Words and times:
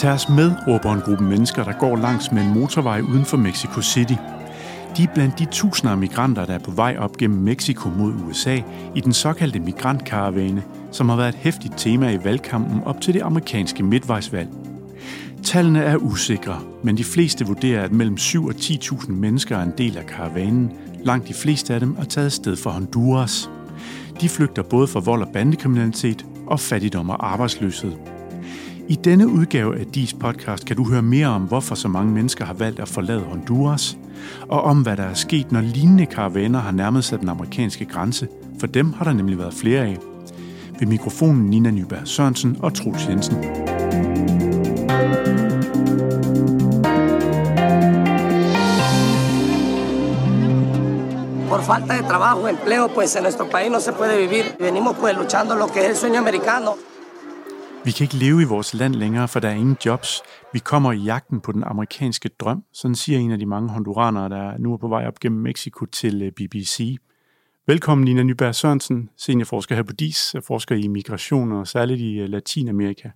Tag 0.00 0.12
os 0.12 0.28
med, 0.28 0.52
råber 0.66 0.92
en 0.92 1.00
gruppe 1.00 1.24
mennesker, 1.24 1.64
der 1.64 1.72
går 1.72 1.96
langs 1.96 2.32
med 2.32 2.42
en 2.42 2.54
motorvej 2.54 3.00
uden 3.00 3.24
for 3.24 3.36
Mexico 3.36 3.82
City. 3.82 4.14
De 4.96 5.02
er 5.02 5.14
blandt 5.14 5.38
de 5.38 5.44
tusinder 5.44 5.92
af 5.92 5.98
migranter, 5.98 6.44
der 6.44 6.54
er 6.54 6.58
på 6.58 6.70
vej 6.70 6.96
op 6.98 7.16
gennem 7.16 7.38
Mexico 7.38 7.88
mod 7.88 8.12
USA 8.28 8.58
i 8.94 9.00
den 9.00 9.12
såkaldte 9.12 9.60
migrantkaravane, 9.60 10.62
som 10.92 11.08
har 11.08 11.16
været 11.16 11.28
et 11.28 11.34
hæftigt 11.34 11.74
tema 11.76 12.10
i 12.10 12.24
valgkampen 12.24 12.84
op 12.84 13.00
til 13.00 13.14
det 13.14 13.22
amerikanske 13.22 13.82
midtvejsvalg. 13.82 14.48
Tallene 15.42 15.82
er 15.82 15.96
usikre, 15.96 16.60
men 16.82 16.96
de 16.96 17.04
fleste 17.04 17.46
vurderer, 17.46 17.84
at 17.84 17.92
mellem 17.92 18.16
7 18.18 18.46
og 18.46 18.54
10.000 18.54 19.12
mennesker 19.12 19.56
er 19.56 19.62
en 19.62 19.74
del 19.78 19.96
af 19.96 20.06
karavanen. 20.06 20.72
Langt 21.04 21.28
de 21.28 21.34
fleste 21.34 21.74
af 21.74 21.80
dem 21.80 21.96
er 21.98 22.04
taget 22.04 22.32
sted 22.32 22.56
fra 22.56 22.70
Honduras. 22.70 23.50
De 24.20 24.28
flygter 24.28 24.62
både 24.62 24.86
fra 24.86 25.00
vold 25.00 25.22
og 25.22 25.28
bandekriminalitet 25.32 26.26
og 26.46 26.60
fattigdom 26.60 27.10
og 27.10 27.32
arbejdsløshed. 27.32 27.92
I 28.90 28.94
denne 28.94 29.28
udgave 29.28 29.78
af 29.78 29.86
DIS 29.86 30.14
podcast 30.14 30.66
kan 30.66 30.76
du 30.76 30.90
høre 30.90 31.02
mere 31.02 31.26
om, 31.26 31.42
hvorfor 31.42 31.74
så 31.74 31.88
mange 31.88 32.12
mennesker 32.12 32.44
har 32.44 32.54
valgt 32.54 32.80
at 32.80 32.88
forlade 32.88 33.20
Honduras, 33.20 33.98
og 34.48 34.62
om 34.62 34.82
hvad 34.82 34.96
der 34.96 35.02
er 35.02 35.14
sket, 35.14 35.52
når 35.52 35.60
lignende 35.60 36.06
karavaner 36.06 36.58
har 36.58 36.70
nærmet 36.70 37.04
sig 37.04 37.20
den 37.20 37.28
amerikanske 37.28 37.84
grænse. 37.84 38.28
For 38.60 38.66
dem 38.66 38.92
har 38.92 39.04
der 39.04 39.12
nemlig 39.12 39.38
været 39.38 39.54
flere 39.54 39.82
af. 39.82 39.98
Ved 40.80 40.86
mikrofonen 40.86 41.46
Nina 41.46 41.70
Nyberg 41.70 42.08
Sørensen 42.08 42.56
og 42.62 42.74
Troels 42.74 43.08
Jensen. 43.08 43.36
por 51.48 51.60
falta 51.60 51.94
de 51.94 52.08
trabajo, 52.08 52.48
empleo, 52.48 52.88
pues 52.94 53.16
en 53.16 53.22
nuestro 53.22 53.44
país 53.44 53.70
no 53.70 53.80
se 53.80 53.92
puede 53.92 54.16
vivir. 54.18 54.44
Venimos 54.60 54.96
pues 55.00 55.16
luchando 55.16 55.54
lo 55.56 55.66
que 55.72 55.80
es 55.80 55.88
el 55.90 55.96
sueño 55.96 56.18
americano. 56.18 56.89
Vi 57.84 57.90
kan 57.90 58.04
ikke 58.04 58.16
leve 58.16 58.42
i 58.42 58.44
vores 58.44 58.74
land 58.74 58.94
længere, 58.94 59.28
for 59.28 59.40
der 59.40 59.48
er 59.48 59.54
ingen 59.54 59.76
jobs. 59.86 60.22
Vi 60.52 60.58
kommer 60.58 60.92
i 60.92 60.98
jagten 60.98 61.40
på 61.40 61.52
den 61.52 61.64
amerikanske 61.64 62.28
drøm, 62.28 62.64
sådan 62.72 62.94
siger 62.94 63.18
en 63.18 63.30
af 63.30 63.38
de 63.38 63.46
mange 63.46 63.68
honduranere, 63.68 64.28
der 64.28 64.58
nu 64.58 64.72
er 64.72 64.76
på 64.76 64.88
vej 64.88 65.06
op 65.06 65.20
gennem 65.20 65.40
Mexico 65.40 65.86
til 65.86 66.22
øh, 66.22 66.32
BBC. 66.32 66.96
Velkommen 67.66 68.04
Nina 68.04 68.22
Nyberg 68.22 68.54
Sørensen, 68.54 69.10
seniorforsker 69.16 69.74
her 69.74 69.82
på 69.82 69.92
DIS, 69.92 70.34
og 70.34 70.44
forsker 70.44 70.74
i 70.74 70.88
migration 70.88 71.52
og 71.52 71.68
særligt 71.68 72.00
i 72.00 72.18
øh, 72.18 72.28
Latinamerika. 72.28 73.10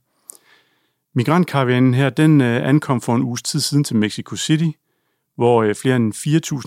Migrantkaravanen 1.15 1.95
her, 1.95 2.11
den 2.11 2.41
øh, 2.41 2.69
ankom 2.69 3.01
for 3.01 3.15
en 3.15 3.23
uges 3.23 3.42
tid 3.42 3.61
siden 3.61 3.85
til 3.85 3.97
Mexico 3.97 4.37
City, 4.37 4.70
hvor 5.37 5.73
flere 5.83 5.97
end 5.97 6.15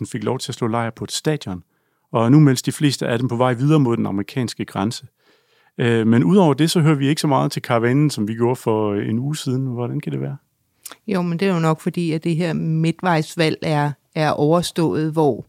4.000 0.02 0.12
fik 0.12 0.24
lov 0.24 0.40
til 0.40 0.52
at 0.52 0.56
slå 0.56 0.68
lejr 0.68 0.90
på 0.90 1.04
et 1.04 1.12
stadion. 1.12 1.64
Og 2.12 2.32
nu 2.32 2.40
meldes 2.40 2.62
de 2.62 2.72
fleste 2.72 3.08
af 3.08 3.20
dem 3.20 3.28
på 3.28 3.36
vej 3.36 3.54
videre 3.54 3.80
mod 3.80 3.98
den 3.98 4.06
amerikanske 4.06 4.66
grænse. 4.66 5.08
Øh, 5.78 6.08
men 6.08 6.24
udover 6.24 6.54
det, 6.54 6.72
så 6.72 6.80
hører 6.80 6.96
vi 6.96 7.08
ikke 7.08 7.22
så 7.22 7.28
meget 7.28 7.52
til 7.52 7.62
karavanen, 7.62 8.10
som 8.10 8.28
vi 8.28 8.34
gjorde 8.34 8.56
for 8.56 8.92
øh, 8.92 9.10
en 9.10 9.20
uge 9.20 9.38
siden. 9.38 9.66
Hvordan 9.66 10.00
kan 10.00 10.12
det 10.12 10.22
være? 10.22 10.38
Jo, 11.08 11.22
men 11.22 11.40
det 11.40 11.48
er 11.48 11.54
jo 11.54 11.60
nok 11.60 11.82
fordi, 11.82 12.12
at 12.12 12.24
det 12.24 12.36
her 12.36 12.54
midtvejsvalg 12.54 13.58
er, 13.62 13.92
er 14.16 14.30
overstået, 14.30 15.12
hvor 15.12 15.46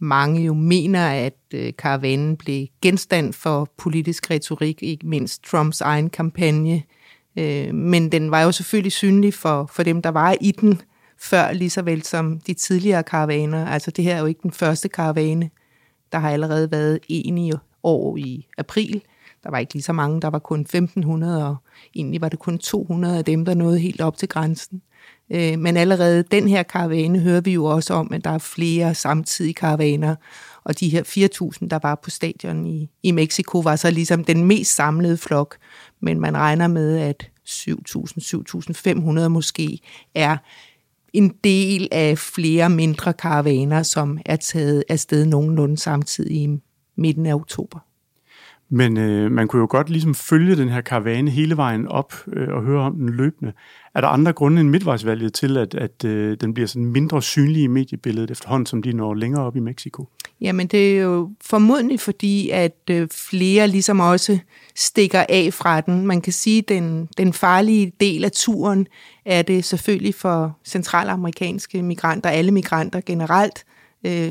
mange 0.00 0.42
jo 0.42 0.54
mener, 0.54 1.06
at 1.06 1.38
øh, 1.54 1.72
karavanen 1.78 2.36
blev 2.36 2.66
genstand 2.82 3.32
for 3.32 3.68
politisk 3.78 4.30
retorik, 4.30 4.82
ikke 4.82 5.06
mindst 5.06 5.44
Trumps 5.44 5.80
egen 5.80 6.10
kampagne. 6.10 6.82
Øh, 7.36 7.74
men 7.74 8.12
den 8.12 8.30
var 8.30 8.42
jo 8.42 8.52
selvfølgelig 8.52 8.92
synlig 8.92 9.34
for, 9.34 9.70
for 9.72 9.82
dem, 9.82 10.02
der 10.02 10.10
var 10.10 10.36
i 10.40 10.50
den 10.50 10.80
før, 11.18 11.52
lige 11.52 11.70
så 11.70 11.82
vel 11.82 12.02
som 12.02 12.40
de 12.40 12.54
tidligere 12.54 13.02
karavaner. 13.02 13.66
Altså 13.66 13.90
det 13.90 14.04
her 14.04 14.14
er 14.14 14.20
jo 14.20 14.26
ikke 14.26 14.42
den 14.42 14.52
første 14.52 14.88
karavane. 14.88 15.50
Der 16.12 16.18
har 16.18 16.30
allerede 16.30 16.70
været 16.70 16.98
en 17.08 17.38
i 17.38 17.52
år 17.82 18.16
i 18.16 18.46
april, 18.58 19.02
der 19.44 19.50
var 19.50 19.58
ikke 19.58 19.72
lige 19.72 19.82
så 19.82 19.92
mange, 19.92 20.20
der 20.20 20.30
var 20.30 20.38
kun 20.38 20.60
1500, 20.60 21.48
og 21.48 21.56
egentlig 21.94 22.20
var 22.20 22.28
det 22.28 22.38
kun 22.38 22.58
200 22.58 23.18
af 23.18 23.24
dem, 23.24 23.44
der 23.44 23.54
nåede 23.54 23.78
helt 23.78 24.00
op 24.00 24.16
til 24.16 24.28
grænsen. 24.28 24.82
Øh, 25.30 25.58
men 25.58 25.76
allerede 25.76 26.22
den 26.22 26.48
her 26.48 26.62
karavane 26.62 27.18
hører 27.18 27.40
vi 27.40 27.52
jo 27.52 27.64
også 27.64 27.94
om, 27.94 28.12
at 28.12 28.24
der 28.24 28.30
er 28.30 28.38
flere 28.38 28.94
samtidige 28.94 29.54
karavaner, 29.54 30.16
og 30.64 30.80
de 30.80 30.88
her 30.88 31.02
4.000, 31.62 31.68
der 31.68 31.78
var 31.82 31.94
på 31.94 32.10
stadion 32.10 32.66
i, 32.66 32.90
i 33.02 33.10
Mexico, 33.10 33.58
var 33.58 33.76
så 33.76 33.90
ligesom 33.90 34.24
den 34.24 34.44
mest 34.44 34.74
samlede 34.74 35.16
flok, 35.16 35.56
men 36.00 36.20
man 36.20 36.36
regner 36.36 36.68
med, 36.68 36.98
at 36.98 37.30
7.000-7.500 37.48 39.28
måske 39.28 39.78
er 40.14 40.36
en 41.12 41.34
del 41.44 41.88
af 41.92 42.18
flere 42.18 42.70
mindre 42.70 43.12
karavaner, 43.12 43.82
som 43.82 44.18
er 44.26 44.36
taget 44.36 44.84
afsted 44.88 45.24
nogenlunde 45.26 45.78
samtidig 45.78 46.36
i 46.36 46.48
midten 46.96 47.26
af 47.26 47.34
oktober. 47.34 47.78
Men 48.72 48.96
øh, 48.96 49.32
man 49.32 49.48
kunne 49.48 49.60
jo 49.60 49.66
godt 49.70 49.90
ligesom 49.90 50.14
følge 50.14 50.56
den 50.56 50.68
her 50.68 50.80
karavane 50.80 51.30
hele 51.30 51.56
vejen 51.56 51.88
op 51.88 52.14
øh, 52.32 52.48
og 52.48 52.62
høre 52.62 52.82
om 52.82 52.94
den 52.94 53.08
løbende. 53.08 53.52
Er 53.94 54.00
der 54.00 54.08
andre 54.08 54.32
grunde 54.32 54.60
end 54.60 54.68
midtvejsvalget 54.68 55.34
til, 55.34 55.56
at, 55.56 55.74
at 55.74 56.04
øh, 56.04 56.36
den 56.40 56.54
bliver 56.54 56.66
sådan 56.66 56.86
mindre 56.86 57.22
synlig 57.22 57.62
i 57.62 57.66
mediebilledet 57.66 58.30
efterhånden, 58.30 58.66
som 58.66 58.82
de 58.82 58.92
når 58.92 59.14
længere 59.14 59.44
op 59.44 59.56
i 59.56 59.60
Mexico? 59.60 60.08
Jamen 60.40 60.66
det 60.66 60.98
er 60.98 61.02
jo 61.02 61.30
formodentlig 61.40 62.00
fordi, 62.00 62.50
at 62.50 62.76
øh, 62.90 63.08
flere 63.12 63.68
ligesom 63.68 64.00
også 64.00 64.38
stikker 64.76 65.24
af 65.28 65.52
fra 65.52 65.80
den. 65.80 66.06
Man 66.06 66.20
kan 66.20 66.32
sige, 66.32 66.58
at 66.58 66.68
den, 66.68 67.08
den 67.18 67.32
farlige 67.32 67.92
del 68.00 68.24
af 68.24 68.32
turen 68.32 68.86
er 69.24 69.42
det 69.42 69.64
selvfølgelig 69.64 70.14
for 70.14 70.58
centralamerikanske 70.64 71.82
migranter, 71.82 72.30
alle 72.30 72.52
migranter 72.52 73.00
generelt, 73.06 73.64
øh, 73.66 73.79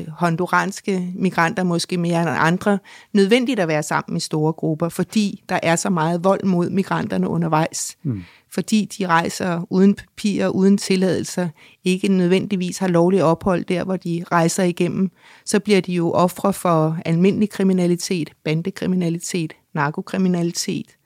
honduranske 0.08 1.12
migranter 1.14 1.62
måske 1.62 1.96
mere 1.96 2.20
end 2.20 2.30
andre, 2.30 2.78
nødvendigt 3.12 3.60
at 3.60 3.68
være 3.68 3.82
sammen 3.82 4.16
i 4.16 4.20
store 4.20 4.52
grupper, 4.52 4.88
fordi 4.88 5.42
der 5.48 5.60
er 5.62 5.76
så 5.76 5.90
meget 5.90 6.24
vold 6.24 6.44
mod 6.44 6.70
migranterne 6.70 7.28
undervejs. 7.28 7.96
Mm. 8.02 8.22
Fordi 8.52 8.84
de 8.98 9.06
rejser 9.06 9.66
uden 9.70 9.94
papirer, 9.94 10.48
uden 10.48 10.78
tilladelser, 10.78 11.48
ikke 11.84 12.08
nødvendigvis 12.08 12.78
har 12.78 12.88
lovlig 12.88 13.24
ophold 13.24 13.64
der, 13.64 13.84
hvor 13.84 13.96
de 13.96 14.24
rejser 14.32 14.64
igennem, 14.64 15.10
så 15.44 15.60
bliver 15.60 15.80
de 15.80 15.92
jo 15.92 16.12
ofre 16.12 16.52
for 16.52 16.98
almindelig 17.04 17.50
kriminalitet, 17.50 18.30
bandekriminalitet, 18.44 19.52
narkokriminalitet, 19.74 20.96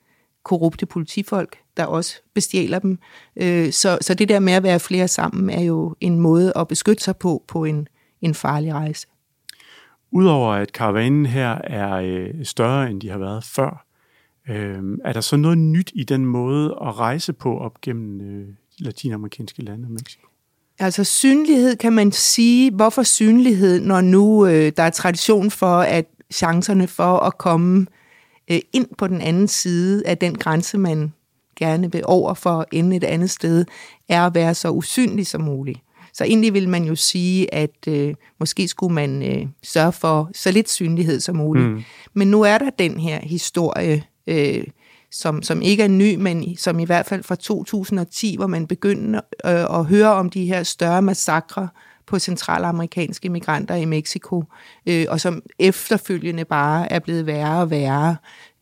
korrupte 0.44 0.86
politifolk, 0.86 1.56
der 1.76 1.84
også 1.84 2.14
bestjæler 2.34 2.78
dem. 2.78 2.98
Øh, 3.36 3.72
så, 3.72 3.98
så 4.00 4.14
det 4.14 4.28
der 4.28 4.38
med 4.38 4.52
at 4.52 4.62
være 4.62 4.80
flere 4.80 5.08
sammen 5.08 5.50
er 5.50 5.62
jo 5.62 5.94
en 6.00 6.18
måde 6.18 6.52
at 6.56 6.68
beskytte 6.68 7.04
sig 7.04 7.16
på, 7.16 7.42
på 7.48 7.64
en 7.64 7.88
en 8.24 8.34
farlig 8.34 8.74
rejse. 8.74 9.06
Udover 10.10 10.52
at 10.52 10.72
karavanen 10.72 11.26
her 11.26 11.58
er 11.64 11.94
øh, 11.94 12.44
større, 12.44 12.90
end 12.90 13.00
de 13.00 13.08
har 13.08 13.18
været 13.18 13.44
før, 13.44 13.86
øh, 14.48 14.82
er 15.04 15.12
der 15.12 15.20
så 15.20 15.36
noget 15.36 15.58
nyt 15.58 15.92
i 15.94 16.04
den 16.04 16.26
måde 16.26 16.78
at 16.86 16.98
rejse 16.98 17.32
på 17.32 17.58
op 17.58 17.80
gennem 17.80 18.20
øh, 18.20 18.48
latinamerikanske 18.78 19.62
lande 19.62 19.86
og 19.86 19.90
Mexico? 19.90 20.26
Altså 20.78 21.04
synlighed 21.04 21.76
kan 21.76 21.92
man 21.92 22.12
sige. 22.12 22.70
Hvorfor 22.70 23.02
synlighed, 23.02 23.80
når 23.80 24.00
nu 24.00 24.46
øh, 24.46 24.72
der 24.76 24.82
er 24.82 24.90
tradition 24.90 25.50
for, 25.50 25.76
at 25.78 26.06
chancerne 26.32 26.86
for 26.86 27.18
at 27.18 27.38
komme 27.38 27.86
øh, 28.50 28.60
ind 28.72 28.86
på 28.98 29.06
den 29.06 29.20
anden 29.20 29.48
side 29.48 30.06
af 30.06 30.18
den 30.18 30.38
grænse, 30.38 30.78
man 30.78 31.12
gerne 31.56 31.92
vil 31.92 32.02
over 32.04 32.34
for 32.34 32.60
at 32.60 32.66
ende 32.72 32.96
et 32.96 33.04
andet 33.04 33.30
sted, 33.30 33.64
er 34.08 34.26
at 34.26 34.34
være 34.34 34.54
så 34.54 34.70
usynlig 34.70 35.26
som 35.26 35.40
muligt. 35.40 35.80
Så 36.14 36.24
egentlig 36.24 36.54
vil 36.54 36.68
man 36.68 36.84
jo 36.84 36.94
sige, 36.94 37.54
at 37.54 37.88
øh, 37.88 38.14
måske 38.40 38.68
skulle 38.68 38.94
man 38.94 39.22
øh, 39.22 39.46
sørge 39.62 39.92
for 39.92 40.30
så 40.34 40.50
lidt 40.50 40.70
synlighed 40.70 41.20
som 41.20 41.36
muligt. 41.36 41.68
Mm. 41.68 41.82
Men 42.12 42.30
nu 42.30 42.42
er 42.42 42.58
der 42.58 42.70
den 42.70 43.00
her 43.00 43.20
historie, 43.22 44.04
øh, 44.26 44.64
som, 45.10 45.42
som 45.42 45.62
ikke 45.62 45.82
er 45.82 45.88
ny, 45.88 46.14
men 46.14 46.56
som 46.56 46.78
i 46.78 46.84
hvert 46.84 47.06
fald 47.06 47.22
fra 47.22 47.34
2010, 47.34 48.36
hvor 48.36 48.46
man 48.46 48.66
begyndte 48.66 49.20
øh, 49.46 49.78
at 49.78 49.84
høre 49.84 50.12
om 50.12 50.30
de 50.30 50.46
her 50.46 50.62
større 50.62 51.02
massakre 51.02 51.68
på 52.06 52.18
centralamerikanske 52.18 53.28
migranter 53.28 53.74
i 53.74 53.84
Mexico, 53.84 54.44
øh, 54.86 55.06
og 55.08 55.20
som 55.20 55.42
efterfølgende 55.58 56.44
bare 56.44 56.92
er 56.92 56.98
blevet 56.98 57.26
værre 57.26 57.60
og 57.60 57.70
værre. 57.70 58.16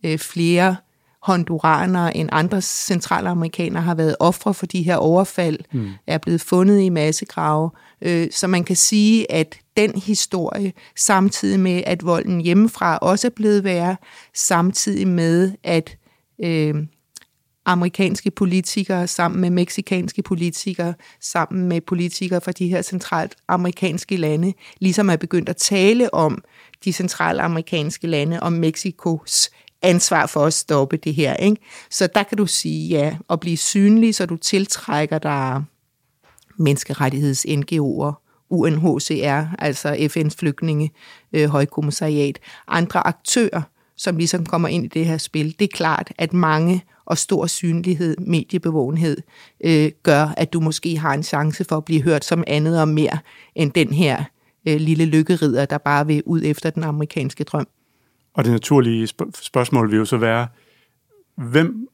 Øh, 0.04 0.18
flere 0.18 0.76
honduranere 1.22 2.16
end 2.16 2.28
andre 2.32 2.62
centralamerikanere 2.62 3.82
har 3.82 3.94
været 3.94 4.16
ofre 4.20 4.54
for 4.54 4.66
de 4.66 4.82
her 4.82 4.96
overfald, 4.96 5.58
mm. 5.72 5.90
er 6.06 6.18
blevet 6.18 6.40
fundet 6.40 6.80
i 6.80 6.88
massegrave. 6.88 7.70
Øh, 8.02 8.28
så 8.30 8.46
man 8.46 8.64
kan 8.64 8.76
sige, 8.76 9.32
at 9.32 9.58
den 9.76 9.98
historie, 9.98 10.72
samtidig 10.96 11.60
med, 11.60 11.82
at 11.86 12.04
volden 12.04 12.40
hjemmefra 12.40 12.98
også 12.98 13.26
er 13.26 13.30
blevet 13.30 13.64
værre, 13.64 13.96
samtidig 14.34 15.08
med, 15.08 15.52
at 15.64 15.96
øh, 16.44 16.74
amerikanske 17.64 18.30
politikere 18.30 19.06
sammen 19.06 19.40
med 19.40 19.50
meksikanske 19.50 20.22
politikere, 20.22 20.94
sammen 21.20 21.68
med 21.68 21.80
politikere 21.80 22.40
fra 22.40 22.52
de 22.52 22.68
her 22.68 22.82
centralt 22.82 23.34
amerikanske 23.48 24.16
lande, 24.16 24.52
ligesom 24.78 25.10
er 25.10 25.16
begyndt 25.16 25.48
at 25.48 25.56
tale 25.56 26.14
om 26.14 26.44
de 26.84 26.92
centrale 26.92 27.42
amerikanske 27.42 28.06
lande, 28.06 28.40
om 28.40 28.52
Mexikos 28.52 29.50
ansvar 29.82 30.26
for 30.26 30.46
at 30.46 30.54
stoppe 30.54 30.96
det 30.96 31.14
her. 31.14 31.34
Ikke? 31.34 31.56
Så 31.90 32.08
der 32.14 32.22
kan 32.22 32.38
du 32.38 32.46
sige 32.46 32.88
ja, 32.88 33.16
og 33.28 33.40
blive 33.40 33.56
synlig, 33.56 34.14
så 34.14 34.26
du 34.26 34.36
tiltrækker 34.36 35.18
dig 35.18 35.64
menneskerettigheds-NGO'er, 36.60 38.22
UNHCR, 38.50 39.54
altså 39.58 39.94
FN's 39.94 40.36
flygtninge, 40.38 40.90
øh, 41.32 41.48
højkommissariat, 41.48 42.38
andre 42.68 43.06
aktører, 43.06 43.62
som 43.96 44.16
ligesom 44.16 44.46
kommer 44.46 44.68
ind 44.68 44.84
i 44.84 44.88
det 44.88 45.06
her 45.06 45.18
spil. 45.18 45.54
Det 45.58 45.64
er 45.64 45.76
klart, 45.76 46.12
at 46.18 46.32
mange 46.32 46.84
og 47.04 47.18
stor 47.18 47.46
synlighed, 47.46 48.16
mediebevågenhed, 48.16 49.16
øh, 49.64 49.90
gør, 50.02 50.34
at 50.36 50.52
du 50.52 50.60
måske 50.60 50.98
har 50.98 51.14
en 51.14 51.22
chance 51.22 51.64
for 51.64 51.76
at 51.76 51.84
blive 51.84 52.02
hørt 52.02 52.24
som 52.24 52.44
andet 52.46 52.80
og 52.80 52.88
mere 52.88 53.18
end 53.54 53.72
den 53.72 53.92
her 53.92 54.24
øh, 54.68 54.76
lille 54.76 55.04
lykkerider, 55.04 55.64
der 55.64 55.78
bare 55.78 56.06
vil 56.06 56.22
ud 56.26 56.42
efter 56.44 56.70
den 56.70 56.84
amerikanske 56.84 57.44
drøm. 57.44 57.66
Og 58.34 58.44
det 58.44 58.52
naturlige 58.52 59.06
spørgsmål 59.42 59.90
vil 59.90 59.98
jo 59.98 60.04
så 60.04 60.16
være, 60.16 60.48
hvem 61.36 61.88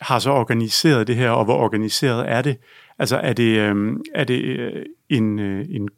har 0.00 0.18
så 0.18 0.30
organiseret 0.30 1.06
det 1.06 1.16
her, 1.16 1.30
og 1.30 1.44
hvor 1.44 1.56
organiseret 1.56 2.30
er 2.30 2.42
det? 2.42 2.56
Altså 2.98 3.16
er 3.16 3.32
det, 3.32 3.58
øh, 3.58 3.96
er 4.14 4.24
det 4.24 4.42
øh, 4.42 4.86
en, 5.08 5.38
øh, 5.38 5.66
en 5.70 5.88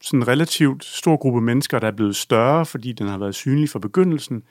sådan 0.00 0.28
relativt 0.28 0.84
stor 0.84 1.16
gruppe 1.16 1.40
mennesker, 1.40 1.78
der 1.78 1.86
er 1.86 1.92
blevet 1.92 2.16
større, 2.16 2.66
fordi 2.66 2.92
den 2.92 3.08
har 3.08 3.18
været 3.18 3.34
synlig 3.34 3.70
fra 3.70 3.78
begyndelsen? 3.78 4.42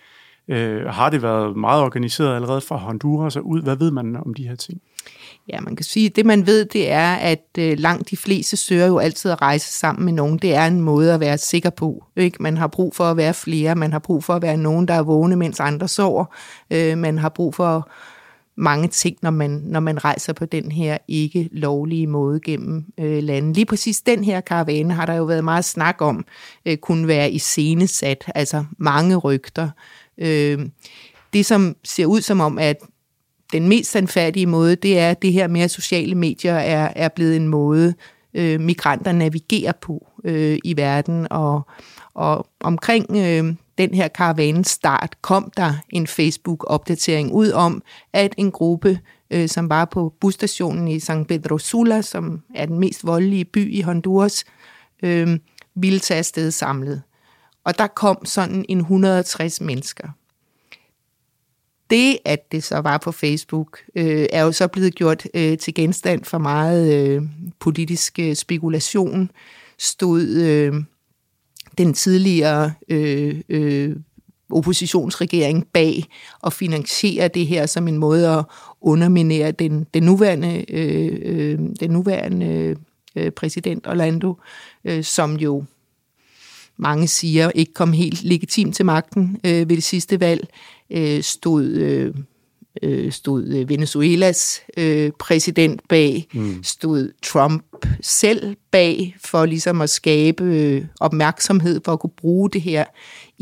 Øh, 0.48 0.86
har 0.86 1.10
det 1.10 1.22
været 1.22 1.58
meget 1.58 1.84
organiseret 1.84 2.36
allerede 2.36 2.62
fra 2.62 2.76
Honduras 2.76 3.36
og 3.36 3.48
ud? 3.48 3.62
Hvad 3.62 3.76
ved 3.76 3.92
man 3.92 4.16
om 4.16 4.34
de 4.34 4.48
her 4.48 4.56
ting? 4.56 4.82
Ja, 5.50 5.60
man 5.60 5.76
kan 5.76 5.84
sige, 5.84 6.06
at 6.06 6.16
det 6.16 6.26
man 6.26 6.46
ved, 6.46 6.66
det 6.66 6.92
er, 6.92 7.14
at 7.14 7.46
øh, 7.58 7.80
langt 7.80 8.10
de 8.10 8.18
fleste 8.18 8.58
søger 8.58 8.88
jo 8.88 8.98
altid 8.98 9.32
at 9.32 9.42
rejse 9.42 9.72
sammen 9.72 10.06
med 10.06 10.14
nogen. 10.14 10.38
Det 10.38 10.56
er 10.56 10.66
en 10.66 10.82
måde 10.82 11.14
at 11.14 11.20
være 11.20 11.38
sikker 11.38 11.70
på. 11.70 12.04
Ikke? 12.16 12.44
Man 12.44 12.58
har 12.58 12.68
brug 12.68 12.96
for 12.96 13.04
at 13.04 13.18
være 13.18 13.34
flere, 13.34 13.76
man 13.76 13.92
har 13.92 14.00
brug 14.00 14.24
for 14.24 14.34
at 14.34 14.42
være 14.42 14.58
nogen, 14.58 14.88
der 14.88 14.94
er 14.94 15.02
vågne, 15.02 15.36
mens 15.36 15.60
andre 15.60 15.88
sover. 15.88 16.26
Øh, 16.72 16.98
man 16.98 17.18
har 17.18 17.30
brug 17.30 17.56
for 17.56 17.90
mange 18.56 18.88
ting, 18.88 19.18
når 19.22 19.32
man, 19.32 19.50
når 19.50 19.80
man 19.80 20.04
rejser 20.06 20.34
på 20.34 20.46
den 20.46 20.72
her 20.72 20.98
ikke 21.08 21.50
lovlige 21.52 22.08
måde 22.08 22.40
gennem 22.40 22.86
øh, 23.00 23.24
landet. 23.24 23.56
Lige 23.56 23.66
præcis 23.66 24.02
den 24.02 24.24
her 24.24 24.42
karavane 24.42 24.94
har 24.94 25.06
der 25.06 25.14
jo 25.14 25.24
været 25.24 25.44
meget 25.44 25.66
snak 25.66 26.02
om, 26.02 26.26
øh, 26.66 26.78
kunne 26.78 27.08
være 27.08 27.32
iscenesat, 27.32 28.32
altså 28.36 28.66
mange 28.78 29.16
rygter. 29.16 29.70
Øh, 30.18 30.60
det, 31.34 31.46
som 31.46 31.76
ser 31.84 32.06
ud 32.06 32.22
som 32.22 32.40
om, 32.40 32.60
at 32.60 32.78
den 33.54 33.68
mest 33.68 33.92
sandfærdige 33.92 34.46
måde, 34.46 34.76
det 34.76 35.00
er 35.00 35.14
det 35.14 35.34
her 35.34 35.48
med, 35.48 35.62
at 35.62 35.72
sociale 35.72 36.16
medier 36.16 36.54
er, 36.54 36.94
er 36.96 37.10
blevet 37.10 37.36
en 37.36 37.48
måde, 37.48 37.94
øh, 38.34 38.60
migranter 38.60 39.12
navigerer 39.12 39.72
på 39.82 40.08
øh, 40.24 40.58
i 40.64 40.78
verden. 40.78 41.28
Og, 41.30 41.62
og 42.14 42.48
omkring 42.60 43.06
øh, 43.10 43.56
den 43.78 43.94
her 43.94 44.08
karavanes 44.08 44.68
start 44.68 45.22
kom 45.22 45.52
der 45.58 45.74
en 45.90 46.08
Facebook-opdatering 46.08 47.34
ud 47.34 47.52
om, 47.52 47.82
at 48.14 48.36
en 48.38 48.52
gruppe, 48.52 49.00
øh, 49.32 49.50
som 49.50 49.70
var 49.70 49.86
på 49.86 50.14
busstationen 50.20 50.88
i 50.88 51.00
San 51.00 51.26
Pedro 51.26 51.58
Sula, 51.58 52.02
som 52.02 52.42
er 52.56 52.66
den 52.66 52.80
mest 52.80 53.06
voldelige 53.06 53.46
by 53.46 53.74
i 53.74 53.82
Honduras, 53.82 54.46
øh, 55.04 55.40
ville 55.76 56.00
tage 56.00 56.18
afsted 56.18 56.52
samlet. 56.52 57.02
Og 57.64 57.78
der 57.78 57.88
kom 57.88 58.26
sådan 58.26 58.66
en 58.70 58.80
160 58.80 59.62
mennesker 59.62 60.08
det, 61.94 62.18
at 62.26 62.52
det 62.52 62.64
så 62.64 62.78
var 62.80 62.98
på 62.98 63.12
Facebook, 63.12 63.80
øh, 63.96 64.26
er 64.30 64.44
jo 64.44 64.52
så 64.52 64.68
blevet 64.68 64.96
gjort 64.96 65.28
øh, 65.34 65.58
til 65.58 65.74
genstand 65.74 66.24
for 66.24 66.38
meget 66.38 66.94
øh, 66.94 67.22
politisk 67.60 68.20
øh, 68.20 68.36
spekulation. 68.36 69.32
Stod 69.80 70.28
øh, 70.28 70.74
den 71.78 71.94
tidligere 71.94 72.74
øh, 72.90 73.42
øh, 73.50 73.96
oppositionsregering 74.50 75.68
bag 75.74 76.06
og 76.42 76.54
finansiere 76.54 77.28
det 77.28 77.48
her 77.48 77.66
som 77.66 77.88
en 77.88 77.98
måde 77.98 78.30
at 78.30 78.46
underminere 78.82 79.52
den, 79.52 79.88
den 79.94 80.04
nuværende, 80.04 80.66
øh, 80.72 81.20
øh, 81.22 81.60
den 81.80 81.92
nuværende 81.92 82.76
øh, 83.16 83.32
præsident 83.32 83.88
Orlando, 83.88 84.38
øh, 84.86 85.04
som 85.04 85.36
jo 85.36 85.64
mange 86.78 87.08
siger 87.08 87.52
ikke 87.56 87.74
kom 87.74 87.94
helt 87.94 88.24
legitimt 88.24 88.76
til 88.76 88.86
magten 88.86 89.38
øh, 89.46 89.70
ved 89.70 89.76
det 89.76 89.84
sidste 89.84 90.20
valg, 90.20 90.48
øh, 90.90 91.24
stod, 91.24 91.66
øh, 91.66 92.16
øh, 92.84 93.12
stod 93.12 93.66
Venezuelas 93.66 94.62
øh, 94.78 95.12
præsident 95.20 95.82
bag, 95.90 96.28
mm. 96.34 96.64
stod 96.64 97.12
Trump 97.24 97.64
selv 98.02 98.56
bag 98.72 99.16
for 99.26 99.46
ligesom 99.46 99.82
at 99.82 99.90
skabe 99.90 100.44
øh, 100.44 100.86
opmærksomhed 101.00 101.82
for 101.86 101.94
at 101.94 102.00
kunne 102.00 102.14
bruge 102.18 102.50
det 102.50 102.62
her 102.62 102.86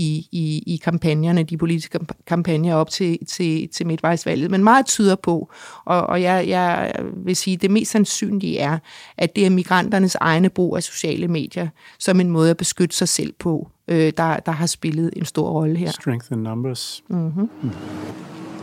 i, 0.02 0.28
i, 0.32 0.64
i 0.74 0.78
kampagnerne, 0.78 1.44
de 1.44 1.58
politiske 1.58 2.00
kampagner 2.28 2.76
op 2.76 2.90
til, 2.90 3.18
til, 3.28 3.70
til 3.70 3.88
midtvejsvalget. 3.88 4.52
Men 4.52 4.64
meget 4.64 4.86
tyder 4.86 5.16
på, 5.16 5.52
og, 5.86 6.02
og 6.02 6.22
jeg, 6.22 6.48
jeg 6.48 6.94
vil 7.26 7.36
sige, 7.36 7.58
det 7.58 7.72
mest 7.72 7.92
sandsynlige 7.92 8.60
er, 8.60 8.78
at 9.18 9.36
det 9.36 9.46
er 9.46 9.50
migranternes 9.50 10.16
egne 10.16 10.50
brug 10.50 10.76
af 10.76 10.84
sociale 10.84 11.28
medier 11.28 11.68
som 12.00 12.20
en 12.20 12.30
måde 12.30 12.50
at 12.50 12.58
beskytte 12.58 12.96
sig 12.96 13.10
selv 13.10 13.34
på, 13.40 13.70
øh, 13.88 14.14
der, 14.18 14.38
der 14.38 14.52
har 14.52 14.66
spillet 14.66 15.10
en 15.16 15.26
stor 15.26 15.50
rolle 15.50 15.78
her. 15.78 15.92
Strength 15.92 16.32
in 16.32 16.38
numbers. 16.38 17.04
Mm-hmm. 17.10 17.50
Mm. 17.62 17.70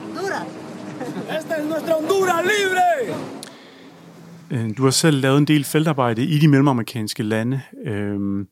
Honduras. 0.06 0.46
Esta 1.38 1.54
es 1.54 1.64
nuestra 1.68 1.92
Honduras 1.94 2.44
libre! 2.44 3.16
Øh, 4.50 4.76
du 4.76 4.84
har 4.84 4.90
selv 4.90 5.20
lavet 5.20 5.38
en 5.38 5.44
del 5.44 5.64
feltarbejde 5.64 6.24
i 6.24 6.38
de 6.38 6.48
mellemamerikanske 6.48 7.22
lande, 7.22 7.60
øhm, 7.86 8.40
øh, 8.40 8.46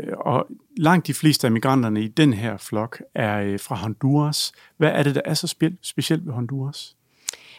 Øh, 0.00 0.12
og 0.18 0.46
langt 0.76 1.06
de 1.06 1.14
fleste 1.14 1.46
af 1.46 1.52
migranterne 1.52 2.02
i 2.02 2.08
den 2.08 2.32
her 2.32 2.56
flok 2.56 3.02
er 3.14 3.40
øh, 3.40 3.60
fra 3.60 3.74
Honduras. 3.74 4.52
Hvad 4.76 4.90
er 4.90 5.02
det, 5.02 5.14
der 5.14 5.20
er 5.24 5.34
så 5.34 5.54
specielt 5.82 6.26
ved 6.26 6.32
Honduras? 6.32 6.96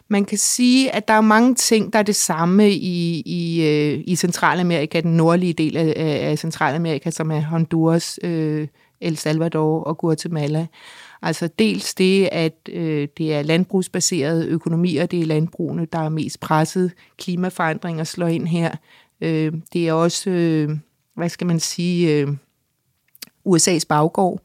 Man 0.07 0.25
kan 0.25 0.37
sige, 0.37 0.95
at 0.95 1.07
der 1.07 1.13
er 1.13 1.21
mange 1.21 1.55
ting, 1.55 1.93
der 1.93 1.99
er 1.99 2.03
det 2.03 2.15
samme 2.15 2.71
i, 2.71 3.21
i, 3.25 3.67
øh, 3.67 4.03
i 4.07 4.15
Centralamerika, 4.15 5.01
den 5.01 5.17
nordlige 5.17 5.53
del 5.53 5.77
af, 5.77 5.93
af 6.29 6.39
Centralamerika, 6.39 7.11
som 7.11 7.31
er 7.31 7.41
Honduras, 7.41 8.19
øh, 8.23 8.67
El 9.01 9.17
Salvador 9.17 9.83
og 9.83 9.97
Guatemala. 9.97 10.67
Altså 11.21 11.49
dels 11.59 11.93
det, 11.93 12.29
at 12.31 12.69
øh, 12.71 13.07
det 13.17 13.33
er 13.33 13.41
landbrugsbaserede 13.41 14.47
økonomier, 14.47 15.05
det 15.05 15.21
er 15.21 15.25
landbrugene, 15.25 15.87
der 15.93 15.99
er 15.99 16.09
mest 16.09 16.39
presset. 16.39 16.91
Klimaforandringer 17.17 18.03
slår 18.03 18.27
ind 18.27 18.47
her. 18.47 18.75
Øh, 19.21 19.53
det 19.73 19.87
er 19.87 19.93
også, 19.93 20.29
øh, 20.29 20.77
hvad 21.15 21.29
skal 21.29 21.47
man 21.47 21.59
sige, 21.59 22.19
øh, 22.19 22.27
USA's 23.45 23.85
baggård. 23.89 24.41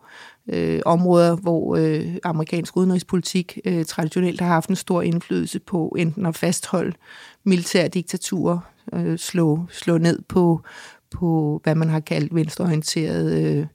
Øh, 0.52 0.81
områder, 0.87 1.37
hvor 1.37 1.76
øh, 1.76 2.17
amerikansk 2.25 2.76
udenrigspolitik 2.76 3.58
øh, 3.64 3.84
traditionelt 3.84 4.40
har 4.40 4.49
haft 4.49 4.69
en 4.69 4.76
stor 4.76 5.02
indflydelse 5.02 5.61
på 5.61 5.96
enten 5.99 6.26
at 6.26 6.37
fastholde 6.37 6.93
militære 7.44 7.88
diktaturer, 7.88 8.58
øh, 8.93 9.19
slå, 9.19 9.67
slå 9.70 9.99
ned 9.99 10.22
på, 10.28 10.61
på, 11.11 11.61
hvad 11.62 11.75
man 11.75 11.88
har 11.88 12.00
kaldt 12.00 12.34
venstreorienterede 12.34 13.43
øh, 13.43 13.66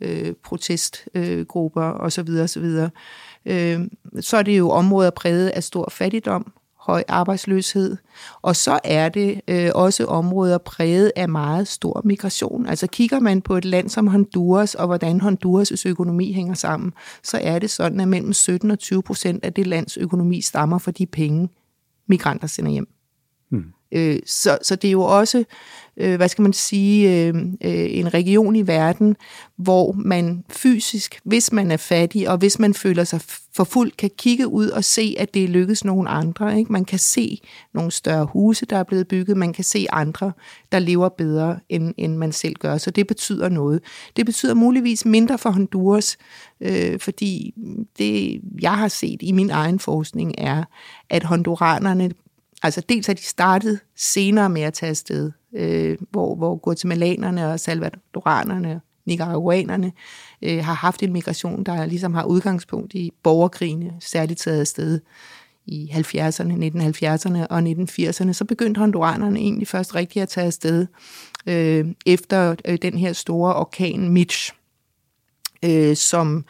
øh, 0.00 0.34
protestgrupper 0.44 1.94
øh, 1.94 2.00
osv. 2.00 2.28
osv. 2.42 2.64
Øh, 3.46 3.80
så 4.20 4.36
er 4.36 4.42
det 4.42 4.58
jo 4.58 4.70
områder 4.70 5.10
præget 5.10 5.48
af 5.48 5.64
stor 5.64 5.88
fattigdom, 5.92 6.52
høj 6.80 7.04
arbejdsløshed, 7.08 7.96
og 8.42 8.56
så 8.56 8.78
er 8.84 9.08
det 9.08 9.40
øh, 9.48 9.70
også 9.74 10.04
områder 10.04 10.58
præget 10.58 11.12
af 11.16 11.28
meget 11.28 11.68
stor 11.68 12.02
migration. 12.04 12.66
Altså 12.66 12.86
kigger 12.86 13.20
man 13.20 13.42
på 13.42 13.56
et 13.56 13.64
land 13.64 13.88
som 13.88 14.06
Honduras, 14.06 14.74
og 14.74 14.86
hvordan 14.86 15.20
Honduras' 15.20 15.82
økonomi 15.86 16.32
hænger 16.32 16.54
sammen, 16.54 16.92
så 17.22 17.38
er 17.42 17.58
det 17.58 17.70
sådan, 17.70 18.00
at 18.00 18.08
mellem 18.08 18.32
17 18.32 18.70
og 18.70 18.78
20 18.78 19.02
procent 19.02 19.44
af 19.44 19.52
det 19.52 19.66
lands 19.66 19.96
økonomi 19.96 20.40
stammer 20.40 20.78
fra 20.78 20.90
de 20.90 21.06
penge, 21.06 21.48
migranter 22.08 22.46
sender 22.46 22.70
hjem. 22.70 22.88
Hmm. 23.50 23.72
Øh, 23.92 24.18
så, 24.26 24.58
så 24.62 24.76
det 24.76 24.88
er 24.88 24.92
jo 24.92 25.02
også, 25.02 25.44
øh, 25.96 26.16
hvad 26.16 26.28
skal 26.28 26.42
man 26.42 26.52
sige, 26.52 27.26
øh, 27.26 27.34
øh, 27.64 27.98
en 27.98 28.14
region 28.14 28.56
i 28.56 28.66
verden, 28.66 29.16
hvor 29.56 29.92
man 29.92 30.44
fysisk, 30.50 31.20
hvis 31.24 31.52
man 31.52 31.70
er 31.70 31.76
fattig, 31.76 32.28
og 32.28 32.38
hvis 32.38 32.58
man 32.58 32.74
føler 32.74 33.04
sig 33.04 33.20
for 33.56 33.64
fuld, 33.64 33.92
kan 33.92 34.10
kigge 34.18 34.48
ud 34.48 34.68
og 34.68 34.84
se, 34.84 35.14
at 35.18 35.34
det 35.34 35.48
lykkes 35.48 35.84
nogen 35.84 36.06
andre. 36.10 36.58
Ikke? 36.58 36.72
Man 36.72 36.84
kan 36.84 36.98
se 36.98 37.40
nogle 37.74 37.90
større 37.90 38.24
huse, 38.24 38.66
der 38.66 38.76
er 38.76 38.82
blevet 38.82 39.08
bygget, 39.08 39.36
man 39.36 39.52
kan 39.52 39.64
se 39.64 39.86
andre, 39.92 40.32
der 40.72 40.78
lever 40.78 41.08
bedre, 41.08 41.58
end, 41.68 41.94
end 41.96 42.16
man 42.16 42.32
selv 42.32 42.54
gør. 42.54 42.78
Så 42.78 42.90
det 42.90 43.06
betyder 43.06 43.48
noget. 43.48 43.80
Det 44.16 44.26
betyder 44.26 44.54
muligvis 44.54 45.04
mindre 45.04 45.38
for 45.38 45.50
Honduras, 45.50 46.16
øh, 46.60 46.98
fordi 46.98 47.54
det, 47.98 48.40
jeg 48.60 48.78
har 48.78 48.88
set 48.88 49.22
i 49.22 49.32
min 49.32 49.50
egen 49.50 49.78
forskning, 49.78 50.34
er, 50.38 50.64
at 51.10 51.24
honduranerne 51.24 52.10
Altså 52.62 52.80
dels 52.88 53.06
har 53.06 53.14
de 53.14 53.22
startet 53.22 53.80
senere 53.96 54.50
med 54.50 54.62
at 54.62 54.74
tage 54.74 54.90
afsted, 54.90 55.32
øh, 55.52 55.98
hvor, 56.10 56.34
hvor 56.34 56.56
guatemalanerne 56.56 57.52
og 57.52 57.60
salvadoranerne, 57.60 58.80
nicaraguanerne, 59.06 59.92
øh, 60.42 60.64
har 60.64 60.74
haft 60.74 61.02
en 61.02 61.12
migration, 61.12 61.64
der 61.64 61.86
ligesom 61.86 62.14
har 62.14 62.24
udgangspunkt 62.24 62.94
i 62.94 63.12
borgerkrigene, 63.22 63.92
særligt 64.00 64.40
taget 64.40 64.60
afsted 64.60 65.00
i 65.66 65.90
70'erne, 65.92 66.52
1970'erne 66.52 67.46
og 67.46 67.58
1980'erne, 67.58 68.32
så 68.32 68.44
begyndte 68.48 68.78
honduranerne 68.78 69.40
egentlig 69.40 69.68
først 69.68 69.94
rigtig 69.94 70.22
at 70.22 70.28
tage 70.28 70.46
afsted 70.46 70.86
øh, 71.46 71.86
efter 72.06 72.54
øh, 72.64 72.78
den 72.82 72.98
her 72.98 73.12
store 73.12 73.54
orkan 73.54 74.08
Mitch, 74.08 74.52
øh, 75.64 75.96
som 75.96 76.44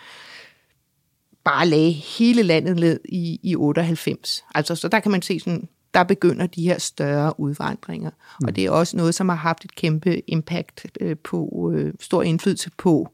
bare 1.44 1.66
lagde 1.66 1.92
hele 1.92 2.42
landet 2.42 2.76
ned 2.76 3.00
i, 3.04 3.40
i 3.42 3.56
98. 3.56 4.44
Altså, 4.54 4.74
så 4.74 4.88
der 4.88 5.00
kan 5.00 5.10
man 5.10 5.22
se 5.22 5.40
sådan 5.40 5.68
der 5.94 6.04
begynder 6.04 6.46
de 6.46 6.62
her 6.62 6.78
større 6.78 7.40
udvandringer. 7.40 8.10
Mm. 8.40 8.46
Og 8.46 8.56
det 8.56 8.64
er 8.64 8.70
også 8.70 8.96
noget, 8.96 9.14
som 9.14 9.28
har 9.28 9.36
haft 9.36 9.64
et 9.64 9.74
kæmpe 9.74 10.30
impact 10.30 10.86
øh, 11.00 11.16
på, 11.24 11.72
øh, 11.74 11.94
stor 12.00 12.22
indflydelse 12.22 12.70
på, 12.78 13.08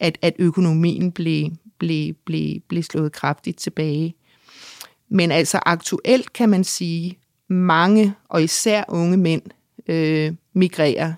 at, 0.00 0.18
at 0.22 0.34
økonomien 0.38 1.12
blev, 1.12 1.50
blev, 1.78 2.14
blev, 2.14 2.60
blev 2.68 2.82
slået 2.82 3.12
kraftigt 3.12 3.58
tilbage. 3.58 4.14
Men 5.08 5.32
altså 5.32 5.60
aktuelt 5.66 6.32
kan 6.32 6.48
man 6.48 6.64
sige, 6.64 7.18
mange, 7.48 8.14
og 8.28 8.42
især 8.42 8.84
unge 8.88 9.16
mænd, 9.16 9.42
øh, 9.86 10.32
migrerer. 10.52 11.12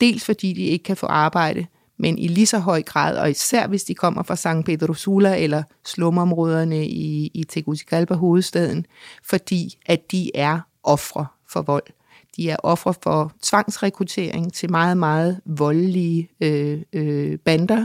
Dels 0.00 0.24
fordi 0.24 0.52
de 0.52 0.62
ikke 0.62 0.82
kan 0.82 0.96
få 0.96 1.06
arbejde, 1.06 1.66
men 2.00 2.18
i 2.18 2.28
lige 2.28 2.46
så 2.46 2.58
høj 2.58 2.82
grad, 2.82 3.18
og 3.18 3.30
især 3.30 3.66
hvis 3.66 3.84
de 3.84 3.94
kommer 3.94 4.22
fra 4.22 4.36
San 4.36 4.62
Pedro 4.62 4.94
Sula 4.94 5.42
eller 5.42 5.62
slumområderne 5.84 6.86
i, 6.86 7.30
i 7.34 7.44
Tegucigalpa, 7.44 8.14
hovedstaden, 8.14 8.86
fordi 9.24 9.78
at 9.86 10.10
de 10.10 10.36
er 10.36 10.60
ofre 10.82 11.26
for 11.48 11.62
vold. 11.62 11.86
De 12.36 12.50
er 12.50 12.56
ofre 12.62 12.94
for 13.02 13.32
tvangsrekruttering 13.42 14.52
til 14.52 14.70
meget, 14.70 14.96
meget 14.96 15.40
voldelige 15.44 16.30
øh, 16.40 16.82
øh, 16.92 17.38
bander, 17.38 17.84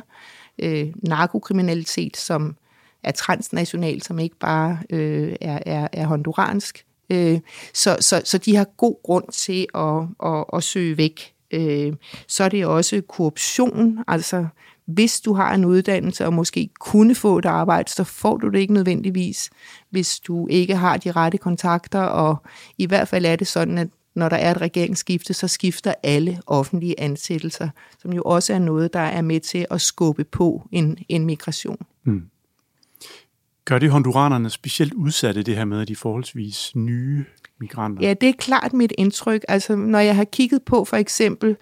øh, 0.60 0.88
narkokriminalitet, 1.04 2.18
som 2.18 2.56
er 3.04 3.12
transnational, 3.12 4.02
som 4.02 4.20
ikke 4.20 4.40
bare 4.40 4.80
øh, 4.90 5.36
er, 5.42 5.60
er, 5.66 5.88
er 5.94 6.06
honduransk. 6.06 6.86
Øh, 7.10 7.40
så, 7.74 7.98
så, 8.00 8.22
så 8.26 8.38
de 8.38 8.56
har 8.56 8.66
god 8.78 8.96
grund 9.04 9.26
til 9.32 9.68
at, 9.76 10.30
at, 10.32 10.46
at 10.54 10.64
søge 10.64 10.98
væk. 10.98 11.35
Øh, 11.56 11.94
så 12.28 12.44
er 12.44 12.50
det 12.50 12.66
også 12.66 13.02
korruption, 13.08 14.00
altså 14.08 14.48
hvis 14.86 15.22
du 15.22 15.34
har 15.34 15.54
en 15.54 15.66
uddannelse 15.66 16.26
og 16.26 16.34
måske 16.34 16.70
kunne 16.80 17.16
få 17.16 17.38
et 17.38 17.46
arbejde, 17.46 17.92
så 17.92 18.04
får 18.04 18.38
du 18.38 18.50
det 18.50 18.60
ikke 18.60 18.74
nødvendigvis, 18.74 19.50
hvis 19.90 20.20
du 20.20 20.48
ikke 20.48 20.76
har 20.76 20.98
de 20.98 21.12
rette 21.12 21.38
kontakter, 21.38 22.02
og 22.02 22.38
i 22.78 22.86
hvert 22.86 23.08
fald 23.08 23.26
er 23.26 23.36
det 23.36 23.48
sådan, 23.48 23.78
at 23.78 23.88
når 24.16 24.30
der 24.30 24.38
er 24.38 24.52
et 24.52 24.62
regeringsskifte, 24.62 25.34
så 25.34 25.48
skifter 25.48 25.94
alle 26.04 26.42
offentlige 26.48 27.00
ansættelser, 27.00 27.70
som 28.02 28.14
jo 28.14 28.22
også 28.22 28.54
er 28.54 28.60
noget, 28.60 28.94
der 28.94 29.00
er 29.00 29.22
med 29.22 29.40
til 29.40 29.66
at 29.70 29.82
skubbe 29.82 30.24
på 30.24 30.68
en, 30.72 30.98
en 31.10 31.26
migration. 31.26 31.86
Mm. 32.04 32.24
Gør 33.66 33.80
det 33.80 33.92
honduranerne 33.92 34.50
specielt 34.50 34.94
udsatte, 34.94 35.44
det 35.44 35.56
her 35.56 35.66
med, 35.66 35.82
at 35.82 35.88
de 35.88 35.96
forholdsvis 35.96 36.72
nye 36.76 37.26
migranter? 37.60 38.08
Ja, 38.08 38.14
det 38.14 38.30
er 38.30 38.34
klart 38.34 38.74
mit 38.74 38.94
indtryk. 38.98 39.46
Altså, 39.48 39.76
når 39.76 40.00
jeg 40.00 40.16
har 40.16 40.24
kigget 40.24 40.64
på 40.64 40.86
for 40.86 40.98
eksempel, 40.98 41.56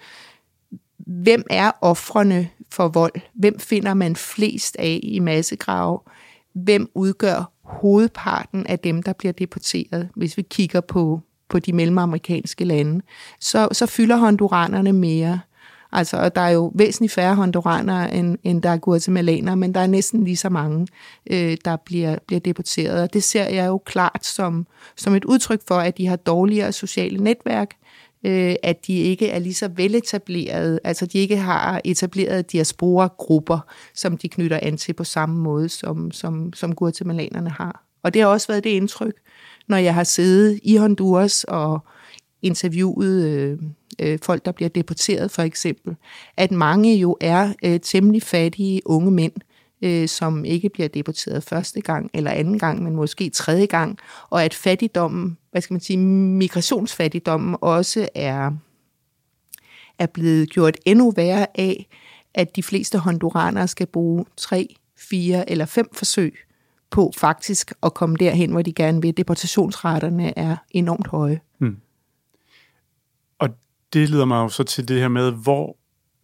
hvem 0.98 1.44
er 1.50 1.70
offrene 1.80 2.48
for 2.70 2.88
vold? 2.88 3.20
Hvem 3.34 3.58
finder 3.58 3.94
man 3.94 4.16
flest 4.16 4.76
af 4.78 5.00
i 5.02 5.18
massegrave? 5.18 5.98
Hvem 6.52 6.90
udgør 6.94 7.52
hovedparten 7.62 8.66
af 8.66 8.78
dem, 8.78 9.02
der 9.02 9.12
bliver 9.12 9.32
deporteret, 9.32 10.08
hvis 10.16 10.36
vi 10.36 10.42
kigger 10.42 10.80
på, 10.80 11.20
på 11.48 11.58
de 11.58 11.72
mellemamerikanske 11.72 12.64
lande? 12.64 13.04
Så, 13.40 13.68
så 13.72 13.86
fylder 13.86 14.16
honduranerne 14.16 14.92
mere. 14.92 15.40
Altså, 15.94 16.16
og 16.16 16.34
der 16.34 16.40
er 16.40 16.50
jo 16.50 16.72
væsentligt 16.74 17.12
færre 17.12 17.34
honduranere, 17.34 18.14
end, 18.14 18.38
end 18.44 18.62
der 18.62 18.70
er 18.70 18.76
guatemalaner, 18.76 19.54
men 19.54 19.74
der 19.74 19.80
er 19.80 19.86
næsten 19.86 20.24
lige 20.24 20.36
så 20.36 20.48
mange, 20.48 20.86
øh, 21.30 21.56
der 21.64 21.76
bliver, 21.76 22.16
bliver 22.26 22.40
deporteret. 22.40 23.02
Og 23.02 23.12
det 23.12 23.22
ser 23.22 23.44
jeg 23.48 23.66
jo 23.66 23.78
klart 23.78 24.26
som, 24.26 24.66
som 24.96 25.14
et 25.14 25.24
udtryk 25.24 25.60
for, 25.68 25.74
at 25.74 25.98
de 25.98 26.06
har 26.06 26.16
dårligere 26.16 26.72
sociale 26.72 27.24
netværk, 27.24 27.70
øh, 28.24 28.54
at 28.62 28.86
de 28.86 28.92
ikke 28.98 29.28
er 29.28 29.38
lige 29.38 29.54
så 29.54 29.68
veletablerede, 29.68 30.80
altså 30.84 31.06
de 31.06 31.18
ikke 31.18 31.36
har 31.36 31.80
etableret 31.84 32.52
diaspora-grupper, 32.52 33.58
som 33.94 34.16
de 34.16 34.28
knytter 34.28 34.58
an 34.62 34.76
til 34.76 34.92
på 34.92 35.04
samme 35.04 35.36
måde, 35.36 35.68
som, 35.68 36.10
som, 36.10 36.52
som 36.52 36.74
guatemalanerne 36.74 37.50
har. 37.50 37.84
Og 38.02 38.14
det 38.14 38.22
har 38.22 38.28
også 38.28 38.46
været 38.48 38.64
det 38.64 38.70
indtryk, 38.70 39.14
når 39.68 39.76
jeg 39.76 39.94
har 39.94 40.04
siddet 40.04 40.60
i 40.62 40.76
Honduras 40.76 41.44
og 41.44 41.80
interviewet 42.44 43.24
øh, 43.28 43.58
øh, 43.98 44.18
folk, 44.22 44.44
der 44.44 44.52
bliver 44.52 44.68
deporteret 44.68 45.30
for 45.30 45.42
eksempel, 45.42 45.96
at 46.36 46.50
mange 46.50 46.96
jo 46.96 47.16
er 47.20 47.52
øh, 47.64 47.80
temmelig 47.80 48.22
fattige 48.22 48.80
unge 48.84 49.10
mænd, 49.10 49.32
øh, 49.82 50.08
som 50.08 50.44
ikke 50.44 50.68
bliver 50.68 50.88
deporteret 50.88 51.44
første 51.44 51.80
gang 51.80 52.10
eller 52.14 52.30
anden 52.30 52.58
gang, 52.58 52.82
men 52.82 52.96
måske 52.96 53.30
tredje 53.30 53.66
gang, 53.66 53.98
og 54.30 54.44
at 54.44 54.54
fattigdommen, 54.54 55.38
hvad 55.50 55.60
skal 55.60 55.74
man 55.74 55.80
sige, 55.80 55.98
migrationsfattigdommen 55.98 57.56
også 57.60 58.08
er, 58.14 58.50
er 59.98 60.06
blevet 60.06 60.50
gjort 60.50 60.76
endnu 60.84 61.10
værre 61.10 61.46
af, 61.54 61.88
at 62.34 62.56
de 62.56 62.62
fleste 62.62 62.98
honduranere 62.98 63.68
skal 63.68 63.86
bruge 63.86 64.24
tre, 64.36 64.76
fire 64.96 65.50
eller 65.50 65.64
fem 65.64 65.88
forsøg 65.92 66.34
på 66.90 67.12
faktisk 67.16 67.72
at 67.82 67.94
komme 67.94 68.16
derhen, 68.16 68.50
hvor 68.50 68.62
de 68.62 68.72
gerne 68.72 69.02
vil. 69.02 69.16
Deportationsraterne 69.16 70.38
er 70.38 70.56
enormt 70.70 71.06
høje. 71.06 71.40
Det 73.94 74.10
leder 74.10 74.24
mig 74.24 74.36
jo 74.36 74.48
så 74.48 74.64
til 74.64 74.88
det 74.88 75.00
her 75.00 75.08
med, 75.08 75.32
hvor 75.32 75.76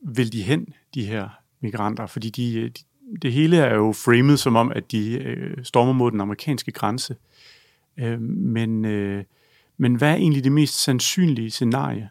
vil 0.02 0.32
de 0.32 0.42
hen, 0.42 0.66
de 0.94 1.06
her 1.06 1.28
migranter? 1.60 2.06
Fordi 2.06 2.30
de, 2.30 2.68
de, 2.68 2.82
det 3.22 3.32
hele 3.32 3.56
er 3.56 3.74
jo 3.74 3.92
framet 3.92 4.38
som 4.38 4.56
om, 4.56 4.72
at 4.72 4.92
de 4.92 5.18
øh, 5.18 5.64
stormer 5.64 5.92
mod 5.92 6.10
den 6.10 6.20
amerikanske 6.20 6.72
grænse. 6.72 7.16
Øh, 7.96 8.20
men, 8.20 8.84
øh, 8.84 9.24
men 9.78 9.94
hvad 9.94 10.10
er 10.10 10.14
egentlig 10.14 10.44
det 10.44 10.52
mest 10.52 10.82
sandsynlige 10.82 11.50
scenarie? 11.50 12.08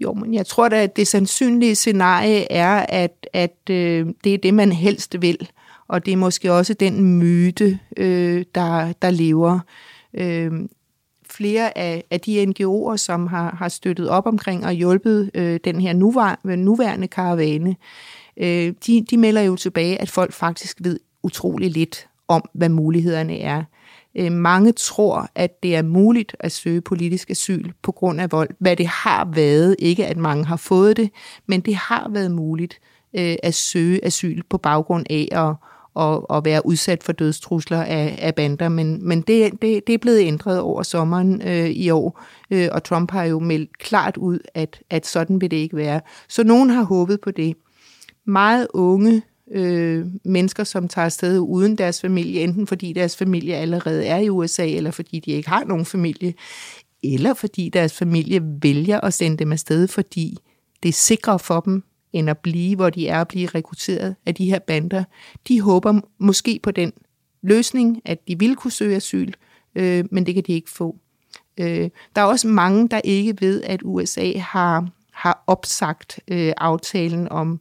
Jo, 0.00 0.12
men 0.12 0.34
jeg 0.34 0.46
tror 0.46 0.68
da, 0.68 0.82
at 0.82 0.96
det 0.96 1.08
sandsynlige 1.08 1.74
scenarie 1.74 2.52
er, 2.52 2.86
at, 2.88 3.26
at 3.32 3.70
øh, 3.70 4.06
det 4.24 4.34
er 4.34 4.38
det, 4.38 4.54
man 4.54 4.72
helst 4.72 5.22
vil. 5.22 5.50
Og 5.88 6.06
det 6.06 6.12
er 6.12 6.16
måske 6.16 6.52
også 6.52 6.74
den 6.74 7.18
myte, 7.18 7.78
øh, 7.96 8.44
der, 8.54 8.92
der 8.92 9.10
lever. 9.10 9.60
Øh, 10.14 10.52
flere 11.36 11.78
af, 11.78 12.04
af 12.10 12.20
de 12.20 12.44
NGO'er, 12.44 12.96
som 12.96 13.26
har, 13.26 13.54
har 13.58 13.68
støttet 13.68 14.08
op 14.08 14.26
omkring 14.26 14.66
og 14.66 14.72
hjulpet 14.72 15.30
øh, 15.34 15.60
den 15.64 15.80
her 15.80 15.92
nuvar, 15.92 16.40
nuværende 16.44 17.08
karavane, 17.08 17.76
øh, 18.36 18.72
de, 18.86 19.04
de 19.10 19.16
melder 19.16 19.40
jo 19.40 19.56
tilbage, 19.56 20.00
at 20.00 20.10
folk 20.10 20.32
faktisk 20.32 20.78
ved 20.80 21.00
utrolig 21.22 21.70
lidt 21.70 22.08
om, 22.28 22.44
hvad 22.54 22.68
mulighederne 22.68 23.38
er. 23.38 23.62
Øh, 24.14 24.32
mange 24.32 24.72
tror, 24.72 25.28
at 25.34 25.62
det 25.62 25.76
er 25.76 25.82
muligt 25.82 26.36
at 26.40 26.52
søge 26.52 26.80
politisk 26.80 27.30
asyl 27.30 27.72
på 27.82 27.92
grund 27.92 28.20
af 28.20 28.32
vold, 28.32 28.50
hvad 28.58 28.76
det 28.76 28.86
har 28.86 29.28
været. 29.34 29.76
Ikke 29.78 30.06
at 30.06 30.16
mange 30.16 30.44
har 30.44 30.56
fået 30.56 30.96
det, 30.96 31.10
men 31.46 31.60
det 31.60 31.74
har 31.74 32.08
været 32.10 32.30
muligt 32.30 32.80
øh, 33.16 33.36
at 33.42 33.54
søge 33.54 34.04
asyl 34.04 34.42
på 34.50 34.58
baggrund 34.58 35.06
af 35.10 35.28
at 35.32 35.54
og, 35.94 36.30
og 36.30 36.44
være 36.44 36.66
udsat 36.66 37.02
for 37.02 37.12
dødstrusler 37.12 37.82
af, 37.82 38.18
af 38.18 38.34
bander, 38.34 38.68
men, 38.68 39.08
men 39.08 39.20
det, 39.20 39.52
det, 39.62 39.86
det 39.86 39.92
er 39.92 39.98
blevet 39.98 40.20
ændret 40.20 40.60
over 40.60 40.82
sommeren 40.82 41.42
øh, 41.42 41.70
i 41.70 41.90
år, 41.90 42.22
øh, 42.50 42.68
og 42.72 42.84
Trump 42.84 43.10
har 43.10 43.24
jo 43.24 43.38
meldt 43.38 43.78
klart 43.78 44.16
ud, 44.16 44.38
at, 44.54 44.80
at 44.90 45.06
sådan 45.06 45.40
vil 45.40 45.50
det 45.50 45.56
ikke 45.56 45.76
være. 45.76 46.00
Så 46.28 46.44
nogen 46.44 46.70
har 46.70 46.82
håbet 46.82 47.20
på 47.20 47.30
det. 47.30 47.56
Meget 48.26 48.66
unge 48.74 49.22
øh, 49.52 50.06
mennesker, 50.24 50.64
som 50.64 50.88
tager 50.88 51.06
afsted 51.06 51.38
uden 51.38 51.78
deres 51.78 52.00
familie, 52.00 52.40
enten 52.40 52.66
fordi 52.66 52.92
deres 52.92 53.16
familie 53.16 53.54
allerede 53.54 54.06
er 54.06 54.18
i 54.18 54.30
USA, 54.30 54.66
eller 54.68 54.90
fordi 54.90 55.20
de 55.20 55.30
ikke 55.30 55.48
har 55.48 55.64
nogen 55.64 55.84
familie, 55.84 56.34
eller 57.02 57.34
fordi 57.34 57.68
deres 57.68 57.94
familie 57.94 58.40
vælger 58.62 59.00
at 59.00 59.14
sende 59.14 59.36
dem 59.36 59.52
afsted, 59.52 59.88
fordi 59.88 60.36
det 60.82 60.88
er 60.88 60.92
sikrere 60.92 61.38
for 61.38 61.60
dem 61.60 61.82
end 62.14 62.30
at 62.30 62.38
blive, 62.38 62.76
hvor 62.76 62.90
de 62.90 63.08
er 63.08 63.20
at 63.20 63.28
blive 63.28 63.48
rekrutteret 63.54 64.16
af 64.26 64.34
de 64.34 64.44
her 64.44 64.58
bander. 64.58 65.04
De 65.48 65.60
håber 65.60 66.00
måske 66.18 66.60
på 66.62 66.70
den 66.70 66.92
løsning, 67.42 68.02
at 68.04 68.28
de 68.28 68.38
vil 68.38 68.56
kunne 68.56 68.70
søge 68.70 68.96
asyl, 68.96 69.32
øh, 69.74 70.04
men 70.10 70.26
det 70.26 70.34
kan 70.34 70.44
de 70.46 70.52
ikke 70.52 70.70
få. 70.70 70.96
Øh, 71.58 71.90
der 72.16 72.22
er 72.22 72.26
også 72.26 72.48
mange, 72.48 72.88
der 72.88 73.00
ikke 73.04 73.36
ved, 73.40 73.62
at 73.62 73.80
USA 73.84 74.38
har, 74.38 74.88
har 75.12 75.44
opsagt 75.46 76.20
øh, 76.28 76.52
aftalen 76.56 77.28
om 77.28 77.60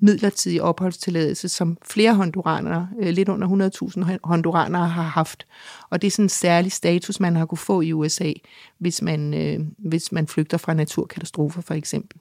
midlertidig 0.00 0.62
opholdstilladelse, 0.62 1.48
som 1.48 1.78
flere 1.84 2.14
honduranere, 2.14 2.88
øh, 3.00 3.08
lidt 3.08 3.28
under 3.28 3.70
100.000 4.12 4.18
honduranere 4.24 4.88
har 4.88 5.02
haft. 5.02 5.46
Og 5.90 6.02
det 6.02 6.06
er 6.06 6.10
sådan 6.10 6.24
en 6.24 6.28
særlig 6.28 6.72
status, 6.72 7.20
man 7.20 7.36
har 7.36 7.46
kunne 7.46 7.58
få 7.58 7.80
i 7.80 7.92
USA, 7.92 8.32
hvis 8.78 9.02
man, 9.02 9.34
øh, 9.34 9.60
hvis 9.78 10.12
man 10.12 10.26
flygter 10.26 10.58
fra 10.58 10.74
naturkatastrofer 10.74 11.60
for 11.60 11.74
eksempel. 11.74 12.20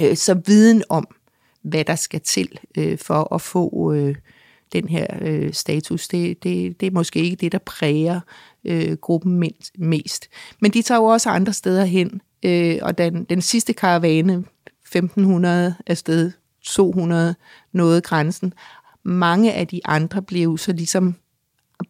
Øh, 0.00 0.16
så 0.16 0.34
viden 0.46 0.82
om, 0.88 1.06
hvad 1.62 1.84
der 1.84 1.94
skal 1.94 2.20
til 2.20 2.58
øh, 2.78 2.98
for 2.98 3.34
at 3.34 3.40
få 3.40 3.92
øh, 3.92 4.14
den 4.72 4.88
her 4.88 5.06
øh, 5.20 5.52
status, 5.52 6.08
det, 6.08 6.42
det, 6.42 6.80
det 6.80 6.86
er 6.86 6.90
måske 6.90 7.20
ikke 7.20 7.36
det, 7.36 7.52
der 7.52 7.58
præger 7.58 8.20
øh, 8.64 8.96
gruppen 8.96 9.52
mest. 9.78 10.28
Men 10.60 10.70
de 10.70 10.82
tager 10.82 10.98
jo 10.98 11.04
også 11.04 11.30
andre 11.30 11.52
steder 11.52 11.84
hen, 11.84 12.20
øh, 12.44 12.78
og 12.82 12.98
den, 12.98 13.24
den 13.24 13.42
sidste 13.42 13.72
karavane, 13.72 14.44
1500 14.82 15.74
afsted, 15.86 16.32
200 16.62 17.34
nåede 17.72 18.00
grænsen. 18.00 18.54
Mange 19.02 19.52
af 19.52 19.66
de 19.66 19.80
andre 19.84 20.22
blev 20.22 20.58
så 20.58 20.72
ligesom 20.72 21.14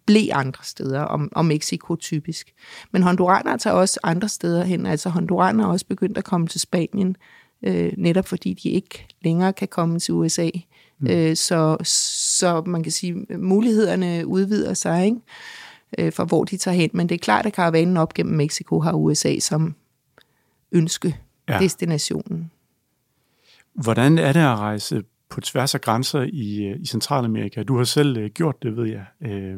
blev 0.06 0.28
andre 0.32 0.64
steder, 0.64 1.00
om, 1.00 1.28
om 1.32 1.44
Mexico 1.44 1.96
typisk. 1.96 2.52
Men 2.92 3.02
honduraner 3.02 3.56
tager 3.56 3.74
også 3.74 4.00
andre 4.02 4.28
steder 4.28 4.64
hen. 4.64 4.86
Altså 4.86 5.08
honduraner 5.08 5.64
er 5.64 5.68
også 5.68 5.86
begyndt 5.86 6.18
at 6.18 6.24
komme 6.24 6.46
til 6.46 6.60
Spanien 6.60 7.16
øh, 7.64 7.92
netop 7.96 8.26
fordi 8.26 8.54
de 8.54 8.68
ikke 8.68 9.06
længere 9.22 9.52
kan 9.52 9.68
komme 9.68 9.98
til 9.98 10.14
USA. 10.14 10.50
Mm. 10.98 11.06
Øh, 11.10 11.36
så, 11.36 11.76
så 11.84 12.62
man 12.66 12.82
kan 12.82 12.92
sige, 12.92 13.26
mulighederne 13.38 14.26
udvider 14.26 14.74
sig, 14.74 15.04
ikke? 15.04 15.18
Øh, 15.98 16.12
for 16.12 16.24
hvor 16.24 16.44
de 16.44 16.56
tager 16.56 16.74
hen. 16.74 16.90
Men 16.92 17.08
det 17.08 17.14
er 17.14 17.18
klart, 17.18 17.46
at 17.46 17.52
karavanen 17.52 17.96
op 17.96 18.14
gennem 18.14 18.36
Mexico 18.36 18.80
har 18.80 18.92
USA 18.92 19.38
som 19.38 19.74
ønske 20.72 21.16
ja. 21.48 21.58
destinationen. 21.58 22.50
Hvordan 23.74 24.18
er 24.18 24.32
det 24.32 24.40
at 24.40 24.58
rejse 24.58 25.02
på 25.34 25.40
tværs 25.40 25.74
af 25.74 25.80
grænser 25.80 26.22
i, 26.32 26.64
øh, 26.64 26.76
i 26.80 26.86
Centralamerika. 26.86 27.62
Du 27.62 27.76
har 27.76 27.84
selv 27.84 28.16
øh, 28.16 28.30
gjort 28.30 28.62
det, 28.62 28.76
ved 28.76 28.86
jeg. 28.86 29.30
Øh, 29.30 29.54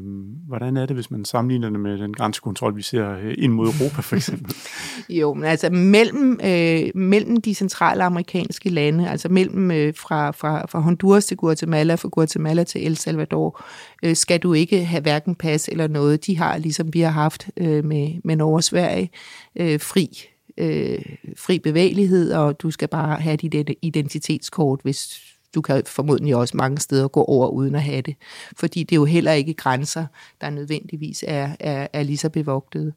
hvordan 0.46 0.76
er 0.76 0.86
det, 0.86 0.96
hvis 0.96 1.10
man 1.10 1.24
sammenligner 1.24 1.70
det 1.70 1.80
med 1.80 1.98
den 1.98 2.14
grænsekontrol, 2.14 2.76
vi 2.76 2.82
ser 2.82 3.10
øh, 3.10 3.34
ind 3.38 3.52
mod 3.52 3.66
Europa, 3.66 4.00
for 4.00 4.16
eksempel? 4.16 4.54
jo, 5.20 5.34
men 5.34 5.44
altså 5.44 5.70
mellem, 5.70 6.40
øh, 6.44 6.90
mellem 6.94 7.36
de 7.40 7.54
centrale 7.54 8.04
amerikanske 8.04 8.70
lande, 8.70 9.10
altså 9.10 9.28
mellem 9.28 9.70
øh, 9.70 9.94
fra, 9.94 10.30
fra, 10.30 10.66
fra 10.66 10.80
Honduras 10.80 11.26
til 11.26 11.36
Guatemala, 11.36 11.94
fra 11.94 12.08
Guatemala 12.12 12.64
til 12.64 12.86
El 12.86 12.96
Salvador, 12.96 13.64
øh, 14.02 14.16
skal 14.16 14.40
du 14.40 14.52
ikke 14.52 14.84
have 14.84 15.02
hverken 15.02 15.34
pas 15.34 15.68
eller 15.68 15.88
noget. 15.88 16.26
De 16.26 16.38
har, 16.38 16.58
ligesom 16.58 16.94
vi 16.94 17.00
har 17.00 17.10
haft 17.10 17.48
øh, 17.56 17.84
med, 17.84 18.20
med 18.24 18.36
Norge 18.36 18.56
og 18.56 18.64
Sverige, 18.64 19.10
øh, 19.56 19.80
fri 19.80 20.08
øh, 20.58 20.98
fri 21.36 21.58
bevægelighed, 21.58 22.32
og 22.32 22.62
du 22.62 22.70
skal 22.70 22.88
bare 22.88 23.20
have 23.20 23.36
dit 23.36 23.70
identitetskort, 23.82 24.80
hvis 24.82 25.22
du 25.56 25.60
kan 25.60 25.82
formodentlig 25.86 26.36
også 26.36 26.56
mange 26.56 26.78
steder 26.78 27.08
gå 27.08 27.24
over 27.24 27.48
uden 27.48 27.74
at 27.74 27.82
have 27.82 28.00
det. 28.00 28.16
Fordi 28.56 28.82
det 28.82 28.92
er 28.92 29.00
jo 29.00 29.04
heller 29.04 29.32
ikke 29.32 29.54
grænser, 29.54 30.06
der 30.40 30.50
nødvendigvis 30.50 31.24
er, 31.28 31.56
er, 31.60 31.86
er 31.92 32.02
lige 32.02 32.16
så 32.16 32.28
bevogtede. 32.28 32.92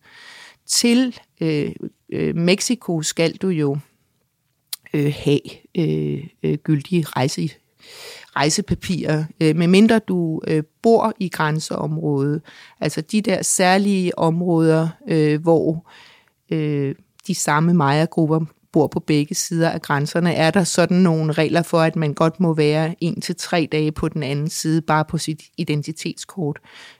Til 0.65 1.19
øh, 1.41 1.71
øh, 2.09 2.35
Mexico 2.35 3.01
skal 3.01 3.35
du 3.35 3.47
jo 3.47 3.77
øh, 4.93 5.13
have 5.17 5.39
øh, 5.77 6.23
øh, 6.43 6.57
gyldige 6.57 7.05
rejse, 7.07 7.49
rejsepapirer, 8.35 9.23
øh, 9.41 9.55
medmindre 9.55 9.99
du 9.99 10.41
øh, 10.47 10.63
bor 10.81 11.13
i 11.19 11.29
grænseområdet. 11.29 12.41
Altså 12.79 13.01
de 13.01 13.21
der 13.21 13.41
særlige 13.41 14.19
områder, 14.19 14.87
øh, 15.07 15.41
hvor 15.41 15.91
øh, 16.51 16.95
de 17.27 17.35
samme 17.35 17.73
Maya-grupper 17.73 18.45
bor 18.73 18.87
på 18.87 18.99
begge 18.99 19.35
sider 19.35 19.69
af 19.69 19.81
grænserne, 19.81 20.33
er 20.33 20.51
der 20.51 20.63
sådan 20.63 20.97
nogle 20.97 21.31
regler 21.31 21.61
for, 21.61 21.79
at 21.79 21.95
man 21.95 22.13
godt 22.13 22.39
må 22.39 22.53
være 22.53 22.95
en 23.01 23.21
til 23.21 23.35
tre 23.35 23.67
dage 23.71 23.91
på 23.91 24.09
den 24.09 24.23
anden 24.23 24.49
side, 24.49 24.81
bare 24.81 25.05
på 25.05 25.17
sit 25.17 25.41
identitetskort. 25.57 26.59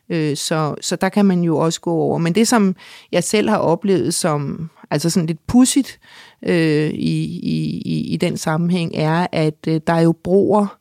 Øh, 0.09 0.37
så, 0.37 0.75
så 0.81 0.95
der 0.95 1.09
kan 1.09 1.25
man 1.25 1.43
jo 1.43 1.57
også 1.57 1.81
gå 1.81 1.91
over. 1.91 2.17
Men 2.17 2.35
det, 2.35 2.47
som 2.47 2.75
jeg 3.11 3.23
selv 3.23 3.49
har 3.49 3.57
oplevet 3.57 4.13
som 4.13 4.69
altså 4.91 5.09
sådan 5.09 5.27
lidt 5.27 5.47
pudsigt 5.47 5.99
øh, 6.45 6.89
i, 6.89 7.39
i, 7.43 8.13
i 8.13 8.17
den 8.17 8.37
sammenhæng, 8.37 8.91
er, 8.95 9.27
at 9.31 9.67
øh, 9.67 9.81
der 9.87 9.93
er 9.93 10.01
jo 10.01 10.11
broer, 10.23 10.78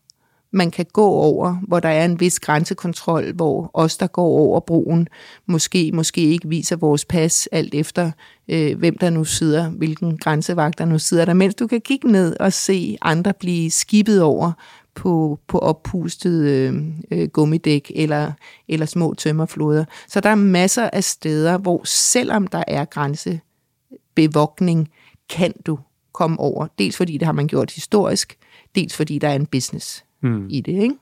man 0.59 0.71
kan 0.71 0.87
gå 0.93 1.07
over, 1.07 1.57
hvor 1.69 1.81
der 1.81 1.89
er 1.89 2.05
en 2.05 2.21
vis 2.21 2.41
grænsekontrol, 2.41 3.33
hvor 3.33 3.71
os, 3.75 3.97
der 3.97 4.07
går 4.07 4.27
over 4.27 4.61
broen, 4.61 5.09
måske, 5.47 5.91
måske 5.95 6.21
ikke 6.21 6.49
viser 6.49 6.77
vores 6.77 7.05
pas, 7.05 7.49
alt 7.53 7.75
efter 7.75 8.11
øh, 8.49 8.79
hvem 8.79 8.99
der 8.99 9.11
nu 9.11 9.25
sidder, 9.25 9.71
hvilken 9.71 10.19
grænsevagt 10.19 10.79
der 10.79 10.85
nu 10.85 10.99
sidder 10.99 11.25
der, 11.25 11.35
mens 11.35 11.55
du 11.55 11.67
kan 11.67 11.81
kigge 11.81 12.13
ned 12.13 12.37
og 12.41 12.53
se 12.53 12.99
andre 13.03 13.33
blive 13.41 13.71
skibet 13.71 14.23
over 14.23 14.53
på, 14.95 15.39
på 15.49 15.59
oppustet 15.59 16.43
øh, 16.43 16.75
øh, 17.11 17.29
gummidæk 17.29 17.93
eller, 17.95 18.33
eller 18.69 18.87
små 18.87 19.15
tømmerfloder. 19.15 19.85
Så 20.09 20.21
der 20.21 20.31
er 20.31 20.35
masser 20.35 20.91
af 20.93 21.05
steder, 21.05 21.59
hvor 21.59 21.81
selvom 21.85 22.47
der 22.47 22.65
er 22.67 22.85
grænsebevogtning, 22.85 24.89
kan 25.31 25.53
du 25.67 25.79
komme 26.13 26.41
over. 26.41 26.67
Dels 26.79 26.97
fordi 26.97 27.19
det 27.19 27.27
har 27.27 27.33
man 27.33 27.47
gjort 27.47 27.71
historisk, 27.71 28.37
dels 28.75 28.97
fordi 28.97 29.19
der 29.19 29.29
er 29.29 29.35
en 29.35 29.47
business 29.47 30.05
mm. 30.21 30.47
i 30.51 30.61
det. 30.61 30.83
Ikke? 30.83 30.95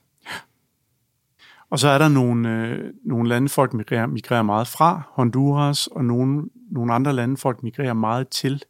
Og 1.69 1.79
så 1.79 1.87
er 1.87 1.97
der 1.97 2.07
nogle, 2.07 2.49
øh, 2.49 2.93
nogle 3.03 3.29
lande, 3.29 3.49
folk 3.49 3.73
migrerer, 3.73 4.05
migrerer 4.05 4.43
meget 4.43 4.67
fra, 4.67 5.01
Honduras, 5.11 5.87
og 5.87 6.05
nogle, 6.05 6.43
nogle 6.71 6.93
andre 6.93 7.13
lande, 7.13 7.37
folk 7.37 7.63
migrerer 7.63 7.93
meget 7.93 8.29
til. 8.29 8.63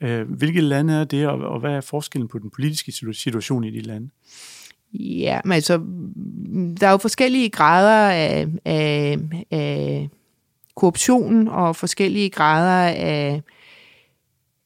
Øh, 0.00 0.30
hvilke 0.30 0.60
lande 0.60 0.94
er 0.94 1.04
det, 1.04 1.26
og, 1.26 1.38
og 1.38 1.60
hvad 1.60 1.72
er 1.72 1.80
forskellen 1.80 2.28
på 2.28 2.38
den 2.38 2.50
politiske 2.50 2.92
situation 2.92 3.64
i 3.64 3.70
de 3.70 3.80
lande? 3.80 4.10
Ja, 4.94 5.40
men 5.44 5.52
altså, 5.52 5.76
der 6.80 6.86
er 6.86 6.90
jo 6.90 6.96
forskellige 6.96 7.50
grader 7.50 8.10
af, 8.10 8.48
af, 8.64 9.18
af 9.50 10.08
korruption 10.76 11.48
og 11.48 11.76
forskellige 11.76 12.30
grader 12.30 12.88
af 12.88 13.42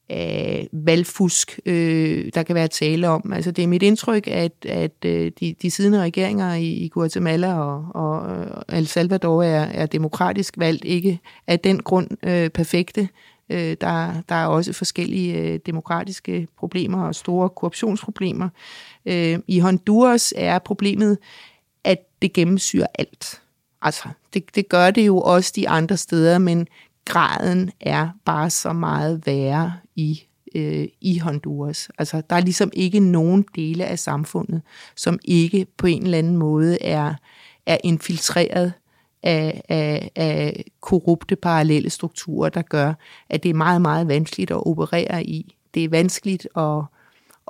af 0.09 0.69
valgfusk, 0.73 1.61
øh, 1.67 2.31
der 2.35 2.43
kan 2.43 2.55
være 2.55 2.69
tale 2.69 3.09
om. 3.09 3.33
Altså 3.33 3.51
det 3.51 3.65
er 3.65 3.69
mit 3.69 3.83
indtryk, 3.83 4.27
at, 4.27 4.53
at 4.67 5.05
øh, 5.05 5.33
de, 5.41 5.55
de 5.63 5.71
siddende 5.71 6.01
regeringer 6.01 6.55
i, 6.55 6.67
i 6.67 6.89
Guatemala 6.89 7.55
og, 7.55 7.87
og 7.95 8.65
El 8.73 8.87
Salvador 8.87 9.43
er, 9.43 9.65
er 9.65 9.87
demokratisk 9.87 10.55
valgt, 10.59 10.85
ikke 10.85 11.21
af 11.47 11.61
den 11.61 11.83
grund 11.83 12.09
øh, 12.23 12.51
perfekte. 12.51 13.09
Øh, 13.51 13.77
der, 13.81 14.13
der 14.29 14.35
er 14.35 14.47
også 14.47 14.73
forskellige 14.73 15.39
øh, 15.39 15.59
demokratiske 15.67 16.49
problemer 16.59 17.07
og 17.07 17.15
store 17.15 17.49
korruptionsproblemer. 17.49 18.49
Øh, 19.07 19.39
I 19.47 19.59
Honduras 19.59 20.35
er 20.37 20.59
problemet, 20.59 21.19
at 21.85 21.99
det 22.23 22.33
gennemsyrer 22.33 22.87
alt. 22.99 23.41
Altså, 23.83 24.09
det, 24.35 24.55
det 24.55 24.69
gør 24.69 24.91
det 24.91 25.07
jo 25.07 25.21
også 25.21 25.53
de 25.57 25.69
andre 25.69 25.97
steder, 25.97 26.39
men 26.39 26.67
graden 27.09 27.71
er 27.81 28.09
bare 28.25 28.51
så 28.51 28.73
meget 28.73 29.27
værre 29.27 29.73
i, 29.97 30.23
øh, 30.55 30.89
i 31.01 31.19
Honduras. 31.19 31.89
Altså, 31.99 32.23
der 32.31 32.37
er 32.37 32.41
ligesom 32.41 32.71
ikke 32.73 33.01
nogen 33.01 33.45
dele 33.55 33.85
af 33.85 33.99
samfundet, 33.99 34.63
som 34.97 35.19
ikke 35.25 35.67
på 35.77 35.87
en 35.87 36.03
eller 36.05 36.19
anden 36.19 36.37
måde 36.37 36.83
er, 36.83 37.15
er 37.67 37.79
infiltreret 37.85 38.73
af, 39.23 39.63
af, 39.69 40.11
af 40.17 40.65
korrupte 40.81 41.37
parallelle 41.37 41.91
strukturer, 41.91 42.49
der 42.49 42.63
gør, 42.63 42.95
at 43.29 43.43
det 43.43 43.49
er 43.49 43.55
meget, 43.55 43.83
meget 43.83 44.09
vanskeligt 44.09 44.51
at 44.51 44.67
operere 44.67 45.25
i. 45.25 45.55
Det 45.75 45.85
er 45.85 45.89
vanskeligt 45.89 46.49
at, 46.57 46.83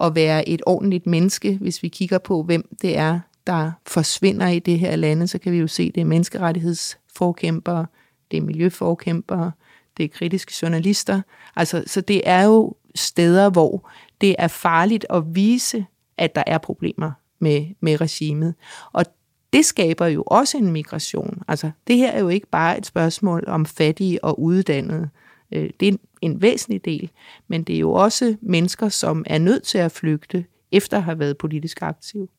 at 0.01 0.15
være 0.15 0.49
et 0.49 0.63
ordentligt 0.67 1.07
menneske, 1.07 1.59
hvis 1.61 1.83
vi 1.83 1.89
kigger 1.89 2.19
på, 2.19 2.43
hvem 2.43 2.77
det 2.83 2.97
er, 2.97 3.21
der 3.47 3.73
forsvinder 3.87 4.49
i 4.49 4.59
det 4.59 4.79
her 4.79 4.97
lande, 4.97 5.29
så 5.29 5.39
kan 5.39 5.53
vi 5.53 5.59
jo 5.59 5.67
se, 5.67 5.93
det 5.93 6.01
er 6.01 6.05
menneskerettighedsforkæmpere, 6.05 7.87
det 8.31 8.37
er 8.37 8.41
miljøforkæmpere, 8.41 9.53
det 9.97 10.05
er 10.05 10.09
kritiske 10.09 10.53
journalister. 10.63 11.23
Altså, 11.57 11.83
så 11.87 12.01
det 12.01 12.23
er 12.25 12.45
jo 12.45 12.75
steder, 12.95 13.51
hvor 13.51 13.91
det 14.21 14.37
er 14.39 14.49
farligt 14.49 15.07
at 15.11 15.35
vise, 15.35 15.87
at 16.19 16.35
der 16.35 16.43
er 16.47 16.59
problemer 16.59 17.13
med, 17.39 17.67
med 17.81 18.01
regimet. 18.01 18.55
Og 18.93 19.05
det 19.53 19.65
skaber 19.65 20.07
jo 20.07 20.23
også 20.27 20.59
en 20.59 20.73
migration. 20.73 21.43
Altså, 21.49 21.71
det 21.87 21.97
her 21.97 22.11
er 22.11 22.21
jo 22.21 22.29
ikke 22.29 22.47
bare 22.47 22.79
et 22.79 22.87
spørgsmål 22.87 23.45
om 23.47 23.67
fattige 23.67 24.25
og 24.25 24.41
uddannede. 24.41 25.09
Øh, 25.53 25.71
det 25.81 25.89
er 25.89 25.97
en, 26.21 26.43
væsentlig 26.43 26.85
del, 26.85 27.11
men 27.49 27.63
det 27.63 27.75
er 27.75 27.81
jo 27.81 27.93
også 27.93 28.37
mennesker, 28.41 28.89
som 28.89 29.25
er 29.27 29.39
nødt 29.39 29.63
til 29.63 29.79
at 29.79 29.93
flygte 29.93 30.45
efter 30.73 30.97
at 30.97 31.03
have 31.03 31.19
været 31.19 31.39
politisk 31.39 31.83
aktiv. 31.83 32.31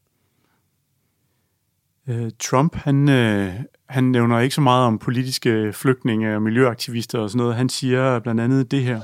Øh, 2.07 2.31
Trump, 2.39 2.75
han, 2.75 3.09
øh, 3.09 3.53
han 3.89 4.03
nævner 4.03 4.39
ikke 4.39 4.55
så 4.55 4.61
meget 4.61 4.87
om 4.87 4.99
politiske 4.99 5.73
flygtninge 5.73 6.35
og 6.35 6.41
miljøaktivister 6.41 7.19
og 7.19 7.29
sådan 7.29 7.37
noget. 7.37 7.55
Han 7.55 7.69
siger 7.69 8.19
blandt 8.19 8.41
andet 8.41 8.71
det 8.71 8.83
her. 8.83 9.01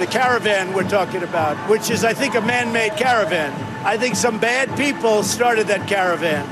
The 0.00 0.12
caravan 0.18 0.66
we're 0.74 0.90
talking 0.90 1.22
about, 1.22 1.56
which 1.70 1.92
is, 1.94 2.02
I 2.02 2.14
think, 2.14 2.34
a 2.34 2.40
man-made 2.40 2.94
caravan. 2.98 3.50
I 3.94 3.96
think 4.02 4.16
some 4.16 4.40
bad 4.40 4.66
people 4.84 5.24
started 5.24 5.64
that 5.64 5.82
caravan. 5.88 6.44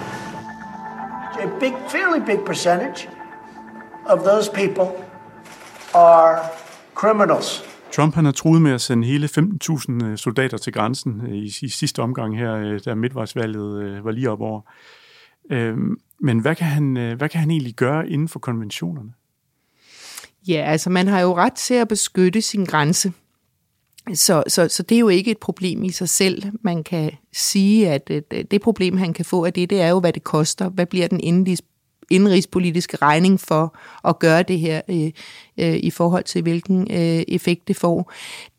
A 1.46 1.48
big, 1.60 1.74
fairly 1.94 2.20
big 2.26 2.40
percentage 2.46 3.08
of 4.06 4.18
those 4.30 4.50
people 4.60 4.86
are 5.94 6.38
criminals. 6.94 7.64
Trump 7.92 8.14
han 8.14 8.24
har 8.24 8.32
truet 8.32 8.62
med 8.62 8.72
at 8.72 8.80
sende 8.80 9.06
hele 9.06 9.28
15.000 9.38 10.04
øh, 10.04 10.18
soldater 10.18 10.56
til 10.58 10.72
grænsen 10.72 11.22
øh, 11.28 11.34
i, 11.34 11.52
i 11.62 11.68
sidste 11.68 12.02
omgang 12.02 12.38
her, 12.38 12.54
øh, 12.54 12.80
da 12.84 12.94
midtvejsvalget 12.94 14.04
var 14.04 14.10
lige 14.10 14.30
op 14.30 14.40
over. 14.40 14.60
Øhm, 15.50 15.96
men 16.24 16.38
hvad 16.38 16.54
kan, 16.54 16.66
han, 16.66 16.96
øh, 16.96 17.16
hvad 17.18 17.28
kan 17.28 17.40
han 17.40 17.50
egentlig 17.50 17.74
gøre 17.74 18.08
inden 18.08 18.28
for 18.28 18.38
konventionerne? 18.38 19.12
Ja, 20.48 20.64
altså 20.66 20.90
man 20.90 21.06
har 21.06 21.20
jo 21.20 21.36
ret 21.36 21.52
til 21.52 21.74
at 21.74 21.88
beskytte 21.88 22.42
sin 22.42 22.64
grænse. 22.64 23.12
Så, 24.14 24.42
så, 24.48 24.68
så 24.68 24.82
det 24.82 24.94
er 24.94 24.98
jo 25.00 25.08
ikke 25.08 25.30
et 25.30 25.38
problem 25.38 25.84
i 25.84 25.90
sig 25.90 26.08
selv. 26.08 26.42
Man 26.62 26.84
kan 26.84 27.10
sige, 27.32 27.90
at 27.90 28.10
øh, 28.10 28.22
det 28.50 28.60
problem, 28.60 28.96
han 28.96 29.12
kan 29.12 29.24
få 29.24 29.44
af 29.44 29.52
det, 29.52 29.70
det 29.70 29.80
er 29.80 29.88
jo, 29.88 30.00
hvad 30.00 30.12
det 30.12 30.24
koster. 30.24 30.68
Hvad 30.68 30.86
bliver 30.86 31.08
den 31.08 31.20
indrigspolitiske 32.10 32.96
regning 32.96 33.40
for 33.40 33.78
at 34.08 34.18
gøre 34.18 34.42
det 34.42 34.58
her 34.58 34.80
øh, 34.88 35.10
øh, 35.60 35.76
i 35.76 35.90
forhold 35.90 36.24
til, 36.24 36.42
hvilken 36.42 36.80
øh, 36.90 37.22
effekt 37.28 37.68
det 37.68 37.76
får. 37.76 38.12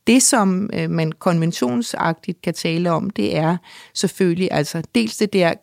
Det, 0.07 0.23
som 0.23 0.69
øh, 0.73 0.89
man 0.89 1.11
konventionsagtigt 1.11 2.41
kan 2.41 2.53
tale 2.53 2.91
om, 2.91 3.09
det 3.09 3.37
er 3.37 3.57
selvfølgelig 3.93 4.49
altså 4.51 4.83
dels 4.95 5.17
det 5.17 5.33
der 5.33 5.53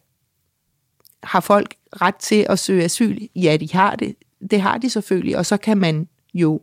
har 1.22 1.40
folk 1.40 1.74
ret 2.00 2.16
til 2.16 2.46
at 2.48 2.58
søge 2.58 2.84
asyl? 2.84 3.18
Ja, 3.36 3.56
de 3.56 3.72
har 3.72 3.96
det. 3.96 4.14
Det 4.50 4.60
har 4.60 4.78
de 4.78 4.90
selvfølgelig, 4.90 5.38
og 5.38 5.46
så 5.46 5.56
kan 5.56 5.78
man 5.78 6.08
jo 6.34 6.60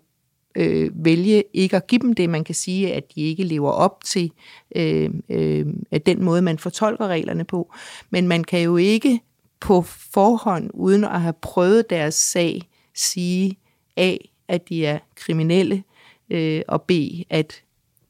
øh, 0.56 0.92
vælge 0.94 1.44
ikke 1.54 1.76
at 1.76 1.88
give 1.88 2.02
dem 2.02 2.14
det. 2.14 2.30
Man 2.30 2.44
kan 2.44 2.56
sige, 2.56 2.94
at 2.94 3.04
de 3.16 3.22
ikke 3.22 3.44
lever 3.44 3.72
op 3.72 4.04
til 4.04 4.32
øh, 4.76 5.10
øh, 5.30 5.66
den 6.06 6.24
måde, 6.24 6.42
man 6.42 6.58
fortolker 6.58 7.08
reglerne 7.08 7.44
på. 7.44 7.74
Men 8.10 8.28
man 8.28 8.44
kan 8.44 8.62
jo 8.62 8.78
ikke 8.78 9.20
på 9.60 9.82
forhånd, 9.82 10.70
uden 10.74 11.04
at 11.04 11.22
have 11.22 11.34
prøvet 11.42 11.90
deres 11.90 12.16
sag, 12.16 12.70
sige 12.96 13.58
A, 13.98 14.16
at 14.48 14.70
de 14.70 14.86
er 14.86 15.00
kriminelle, 15.16 15.84
øh, 16.30 16.62
og 16.68 16.82
B, 16.82 16.92
at 17.30 17.62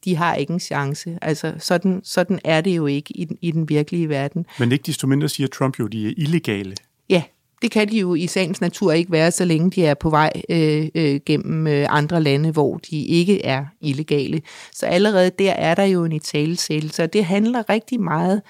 de 0.04 0.16
har 0.16 0.34
ikke 0.34 0.52
en 0.52 0.60
chance. 0.60 1.18
Altså, 1.22 1.54
sådan, 1.58 2.00
sådan 2.04 2.40
er 2.44 2.60
det 2.60 2.76
jo 2.76 2.86
ikke 2.86 3.16
i 3.16 3.24
den, 3.24 3.38
i 3.40 3.50
den 3.50 3.68
virkelige 3.68 4.08
verden. 4.08 4.46
Men 4.58 4.72
ikke 4.72 4.82
desto 4.82 5.06
mindre 5.06 5.28
siger 5.28 5.46
Trump 5.46 5.78
jo, 5.78 5.86
at 5.86 5.92
de 5.92 6.06
er 6.08 6.12
illegale. 6.16 6.76
Ja, 7.10 7.22
det 7.62 7.70
kan 7.70 7.88
de 7.88 7.98
jo 7.98 8.14
i 8.14 8.26
sagens 8.26 8.60
natur 8.60 8.92
ikke 8.92 9.12
være, 9.12 9.30
så 9.30 9.44
længe 9.44 9.70
de 9.70 9.84
er 9.84 9.94
på 9.94 10.10
vej 10.10 10.32
øh, 10.48 10.88
øh, 10.94 11.20
gennem 11.26 11.66
øh, 11.66 11.86
andre 11.88 12.22
lande, 12.22 12.50
hvor 12.50 12.76
de 12.76 13.04
ikke 13.04 13.44
er 13.44 13.66
illegale. 13.80 14.42
Så 14.72 14.86
allerede 14.86 15.30
der 15.30 15.52
er 15.52 15.74
der 15.74 15.84
jo 15.84 16.04
en 16.04 16.12
italesættelse, 16.12 17.02
og 17.02 17.12
det 17.12 17.24
handler 17.24 17.70
rigtig 17.70 18.00
meget 18.00 18.42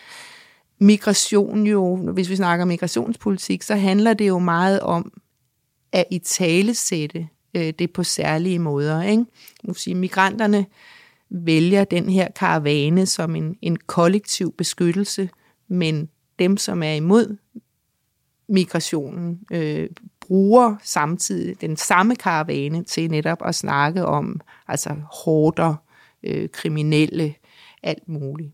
migration 0.80 1.66
jo, 1.66 1.96
hvis 1.96 2.30
vi 2.30 2.36
snakker 2.36 2.64
migrationspolitik, 2.64 3.62
så 3.62 3.74
handler 3.74 4.14
det 4.14 4.28
jo 4.28 4.38
meget 4.38 4.80
om 4.80 5.12
at 5.92 6.04
italesætte 6.10 7.28
øh, 7.54 7.72
det 7.78 7.92
på 7.92 8.04
særlige 8.04 8.58
måder. 8.58 9.02
Ikke? 9.02 9.24
Nu 9.64 9.74
sige, 9.74 9.94
migranterne 9.94 10.66
vælger 11.30 11.84
den 11.84 12.08
her 12.08 12.28
karavane 12.36 13.06
som 13.06 13.36
en, 13.36 13.56
en 13.62 13.76
kollektiv 13.76 14.54
beskyttelse, 14.58 15.28
men 15.68 16.08
dem, 16.38 16.56
som 16.56 16.82
er 16.82 16.92
imod 16.92 17.36
migrationen, 18.50 19.40
øh, 19.52 19.88
bruger 20.20 20.76
samtidig 20.82 21.60
den 21.60 21.76
samme 21.76 22.16
karavane 22.16 22.84
til 22.84 23.10
netop 23.10 23.38
at 23.44 23.54
snakke 23.54 24.06
om 24.06 24.40
altså 24.68 24.96
hårder, 25.24 25.74
øh, 26.22 26.48
kriminelle, 26.48 27.34
alt 27.82 28.08
muligt. 28.08 28.50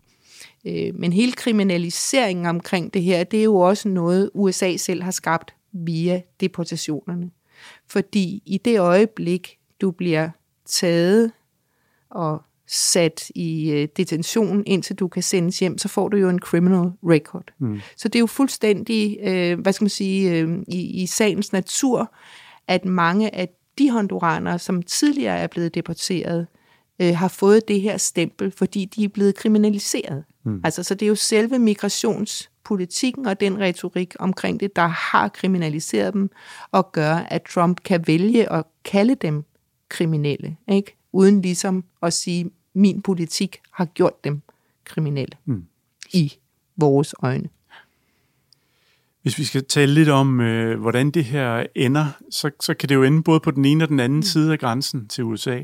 Øh, 0.67 0.95
men 0.95 1.13
hele 1.13 1.33
kriminaliseringen 1.33 2.47
omkring 2.47 2.95
det 2.95 3.03
her, 3.03 3.25
det 3.25 3.41
er 3.41 3.45
jo 3.45 3.57
også 3.57 3.89
noget, 3.89 4.31
USA 4.35 4.77
selv 4.77 5.03
har 5.03 5.11
skabt 5.11 5.55
via 5.73 6.23
deportationerne. 6.41 7.31
Fordi 7.89 8.43
i 8.47 8.59
det 8.59 8.81
øjeblik, 8.81 9.59
du 9.81 9.91
bliver 9.91 10.31
taget 10.67 11.33
og 12.11 12.43
sat 12.69 13.31
i 13.35 13.71
øh, 13.71 13.89
detention, 13.97 14.63
indtil 14.67 14.97
du 14.97 15.09
kan 15.09 15.23
sendes 15.23 15.59
hjem, 15.59 15.79
så 15.79 15.89
får 15.89 16.09
du 16.09 16.17
jo 16.17 16.29
en 16.29 16.39
criminal 16.39 16.91
record. 17.05 17.45
Mm. 17.59 17.81
Så 17.97 18.09
det 18.09 18.15
er 18.15 18.21
jo 18.21 18.27
fuldstændig, 18.27 19.19
øh, 19.23 19.61
hvad 19.61 19.73
skal 19.73 19.85
man 19.85 19.91
sige, 19.91 20.31
øh, 20.31 20.59
i, 20.69 21.03
i 21.03 21.07
sagens 21.07 21.53
natur, 21.53 22.15
at 22.69 22.85
mange 22.85 23.35
af 23.35 23.49
de 23.79 23.91
honduranere, 23.91 24.59
som 24.59 24.83
tidligere 24.83 25.39
er 25.39 25.47
blevet 25.47 25.75
deporteret, 25.75 26.47
øh, 27.03 27.17
har 27.17 27.29
fået 27.29 27.69
det 27.69 27.81
her 27.81 27.97
stempel, 27.97 28.51
fordi 28.51 28.85
de 28.85 29.05
er 29.05 29.09
blevet 29.09 29.35
kriminaliseret. 29.35 30.25
Mm. 30.45 30.61
Altså, 30.65 30.83
så 30.83 30.95
det 30.95 31.07
er 31.07 31.09
jo 31.09 31.15
selve 31.15 31.59
migrationspolitikken 31.59 33.27
og 33.27 33.41
den 33.41 33.59
retorik 33.59 34.15
omkring 34.19 34.61
det, 34.61 34.77
der 34.77 34.87
har 34.87 35.29
kriminaliseret 35.29 36.15
dem, 36.15 36.31
og 36.71 36.93
gør, 36.93 37.15
at 37.15 37.43
Trump 37.43 37.83
kan 37.85 38.05
vælge 38.07 38.53
at 38.53 38.65
kalde 38.85 39.15
dem 39.15 39.45
kriminelle, 39.89 40.57
ikke? 40.69 40.97
Uden 41.17 41.43
ligesom 41.43 41.85
at 42.03 42.13
sige, 42.13 42.51
min 42.75 43.03
politik 43.03 43.61
har 43.71 43.85
gjort 43.85 44.25
dem 44.25 44.43
kriminelle 44.85 45.37
mm. 45.45 45.65
i 46.13 46.33
vores 46.77 47.15
øjne. 47.23 47.49
Hvis 49.23 49.39
vi 49.39 49.45
skal 49.45 49.65
tale 49.65 49.95
lidt 49.95 50.09
om, 50.09 50.41
øh, 50.41 50.81
hvordan 50.81 51.11
det 51.11 51.25
her 51.25 51.67
ender, 51.75 52.07
så, 52.31 52.51
så 52.61 52.75
kan 52.75 52.89
det 52.89 52.95
jo 52.95 53.03
ende 53.03 53.23
både 53.23 53.41
på 53.41 53.51
den 53.51 53.65
ene 53.65 53.85
og 53.85 53.89
den 53.89 54.01
anden 54.01 54.19
mm. 54.19 54.23
side 54.23 54.53
af 54.53 54.59
grænsen 54.59 55.09
til 55.09 55.25
USA. 55.25 55.63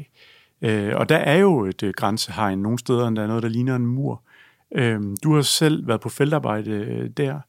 Øh, 0.62 0.92
og 0.96 1.08
der 1.08 1.16
er 1.16 1.36
jo 1.36 1.64
et 1.64 1.82
øh, 1.82 1.94
grænsehegn 1.96 2.58
nogle 2.58 2.78
steder, 2.78 3.10
der 3.10 3.22
er 3.22 3.26
noget, 3.26 3.42
der 3.42 3.48
ligner 3.48 3.76
en 3.76 3.86
mur. 3.86 4.22
Øh, 4.74 5.00
du 5.24 5.34
har 5.34 5.42
selv 5.42 5.88
været 5.88 6.00
på 6.00 6.08
feltarbejde 6.08 6.70
øh, 6.70 7.10
der. 7.10 7.40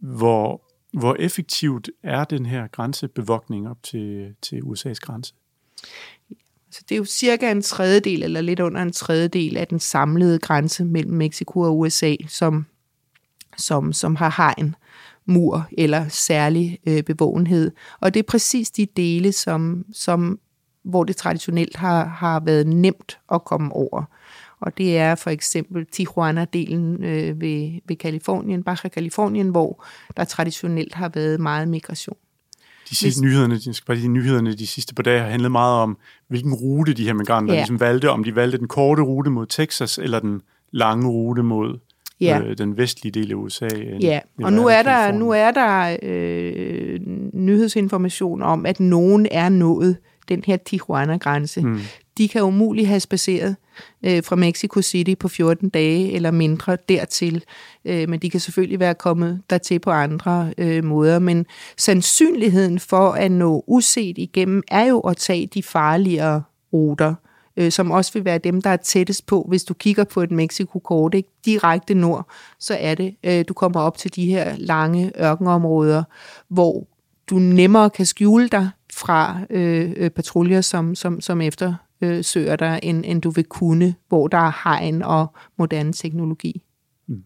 Hvor, 0.00 0.62
hvor 0.92 1.16
effektivt 1.18 1.90
er 2.02 2.24
den 2.24 2.46
her 2.46 2.66
grænsebevogtning 2.66 3.68
op 3.68 3.82
til, 3.82 4.34
til 4.42 4.60
USA's 4.60 4.98
grænse? 5.00 5.34
Så 6.74 6.80
det 6.88 6.94
er 6.94 6.98
jo 6.98 7.04
cirka 7.04 7.50
en 7.50 7.62
tredjedel, 7.62 8.22
eller 8.22 8.40
lidt 8.40 8.60
under 8.60 8.82
en 8.82 8.92
tredjedel 8.92 9.56
af 9.56 9.66
den 9.66 9.80
samlede 9.80 10.38
grænse 10.38 10.84
mellem 10.84 11.12
Mexico 11.12 11.60
og 11.60 11.78
USA, 11.78 12.14
som, 12.28 12.66
som, 13.56 13.92
som 13.92 14.16
har 14.16 14.34
hegn, 14.36 14.74
mur 15.26 15.68
eller 15.78 16.08
særlig 16.08 16.78
øh, 16.86 17.02
bevågenhed. 17.02 17.70
Og 18.00 18.14
det 18.14 18.20
er 18.20 18.24
præcis 18.28 18.70
de 18.70 18.86
dele, 18.96 19.32
som, 19.32 19.84
som 19.92 20.38
hvor 20.82 21.04
det 21.04 21.16
traditionelt 21.16 21.76
har, 21.76 22.04
har 22.04 22.40
været 22.40 22.66
nemt 22.66 23.18
at 23.32 23.44
komme 23.44 23.72
over. 23.72 24.04
Og 24.60 24.78
det 24.78 24.98
er 24.98 25.14
for 25.14 25.30
eksempel 25.30 25.86
Tijuana-delen 25.92 27.04
øh, 27.04 27.40
ved, 27.40 27.80
ved 27.88 27.96
Kalifornien, 27.96 28.62
Baja 28.62 28.88
Kalifornien, 28.88 29.48
hvor 29.48 29.84
der 30.16 30.24
traditionelt 30.24 30.94
har 30.94 31.08
været 31.08 31.40
meget 31.40 31.68
migration. 31.68 32.16
De 32.90 32.96
sidste 32.96 33.20
Hvis... 33.20 33.30
nyhederne, 33.30 33.54
de, 33.54 33.74
skal 33.74 33.86
bare 33.86 33.96
de 33.96 34.08
nyhederne 34.08 34.54
de 34.54 34.66
sidste 34.66 34.94
par 34.94 35.02
dage 35.02 35.20
har 35.20 35.28
handlet 35.28 35.52
meget 35.52 35.82
om, 35.82 35.96
hvilken 36.28 36.54
rute 36.54 36.92
de 36.92 37.04
her 37.04 37.12
migranter 37.12 37.54
ja. 37.54 37.60
ligesom 37.60 37.80
valgte, 37.80 38.10
om 38.10 38.24
de 38.24 38.36
valgte 38.36 38.58
den 38.58 38.68
korte 38.68 39.02
rute 39.02 39.30
mod 39.30 39.46
Texas, 39.46 39.98
eller 39.98 40.20
den 40.20 40.42
lange 40.72 41.08
rute 41.08 41.42
mod 41.42 41.78
ja. 42.20 42.40
øh, 42.40 42.58
den 42.58 42.76
vestlige 42.76 43.12
del 43.12 43.30
af 43.30 43.34
USA. 43.34 43.68
Ja, 44.00 44.20
og 44.42 44.52
nu 44.52 44.66
er, 44.66 44.82
der, 44.82 45.12
nu 45.12 45.30
er 45.30 45.50
der 45.50 45.96
øh, 46.02 47.00
nyhedsinformation 47.32 48.42
om, 48.42 48.66
at 48.66 48.80
nogen 48.80 49.26
er 49.30 49.48
nået 49.48 49.96
den 50.28 50.42
her 50.46 50.56
Tijuana-grænse. 50.56 51.60
Mm. 51.60 51.80
De 52.18 52.28
kan 52.28 52.42
umuligt 52.42 52.88
have 52.88 53.00
spaceret 53.00 53.56
øh, 54.02 54.24
fra 54.24 54.36
Mexico 54.36 54.82
City 54.82 55.14
på 55.20 55.28
14 55.28 55.68
dage 55.68 56.12
eller 56.12 56.30
mindre 56.30 56.76
dertil, 56.88 57.44
øh, 57.84 58.08
men 58.08 58.20
de 58.20 58.30
kan 58.30 58.40
selvfølgelig 58.40 58.80
være 58.80 58.94
kommet 58.94 59.42
dertil 59.50 59.78
på 59.78 59.90
andre 59.90 60.54
øh, 60.58 60.84
måder. 60.84 61.18
Men 61.18 61.46
sandsynligheden 61.76 62.80
for 62.80 63.10
at 63.10 63.32
nå 63.32 63.64
uset 63.66 64.18
igennem 64.18 64.62
er 64.68 64.84
jo 64.84 65.00
at 65.00 65.16
tage 65.16 65.46
de 65.46 65.62
farligere 65.62 66.42
ruter, 66.72 67.14
øh, 67.56 67.72
som 67.72 67.90
også 67.90 68.12
vil 68.12 68.24
være 68.24 68.38
dem, 68.38 68.62
der 68.62 68.70
er 68.70 68.76
tættest 68.76 69.26
på. 69.26 69.46
Hvis 69.48 69.64
du 69.64 69.74
kigger 69.74 70.04
på 70.04 70.20
et 70.22 70.30
Mexico-kort, 70.30 71.14
ikke? 71.14 71.28
direkte 71.44 71.94
nord, 71.94 72.28
så 72.58 72.76
er 72.80 72.94
det, 72.94 73.16
øh, 73.24 73.44
du 73.48 73.54
kommer 73.54 73.80
op 73.80 73.98
til 73.98 74.16
de 74.16 74.26
her 74.26 74.54
lange 74.58 75.12
ørkenområder, 75.20 76.02
hvor 76.48 76.86
du 77.30 77.34
nemmere 77.34 77.90
kan 77.90 78.06
skjule 78.06 78.48
dig 78.48 78.70
fra 78.92 79.38
øh, 79.50 79.92
øh 79.96 80.10
patruljer, 80.10 80.60
som, 80.60 80.94
som, 80.94 81.20
som 81.20 81.40
efter 81.40 81.74
øh, 82.04 82.58
dig, 82.58 82.80
end, 82.82 83.04
end 83.06 83.22
du 83.22 83.30
vil 83.30 83.44
kunne, 83.44 83.94
hvor 84.08 84.28
der 84.28 84.38
er 84.38 84.68
hegn 84.68 85.02
og 85.02 85.34
moderne 85.58 85.92
teknologi. 85.92 86.62
Hmm. 87.06 87.24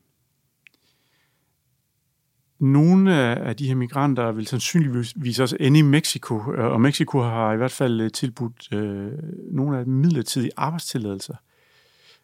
Nogle 2.60 3.14
af 3.16 3.56
de 3.56 3.68
her 3.68 3.74
migranter 3.74 4.32
vil 4.32 4.46
sandsynligvis 4.46 5.40
også 5.40 5.56
ende 5.60 5.78
i 5.78 5.82
Mexico, 5.82 6.52
øh, 6.52 6.64
og 6.64 6.80
Mexico 6.80 7.20
har 7.20 7.52
i 7.52 7.56
hvert 7.56 7.72
fald 7.72 8.00
øh, 8.00 8.10
tilbudt 8.10 8.72
øh, 8.72 9.12
nogle 9.52 9.78
af 9.78 9.84
de 9.84 9.90
midlertidige 9.90 10.50
arbejdstilladelser. 10.56 11.34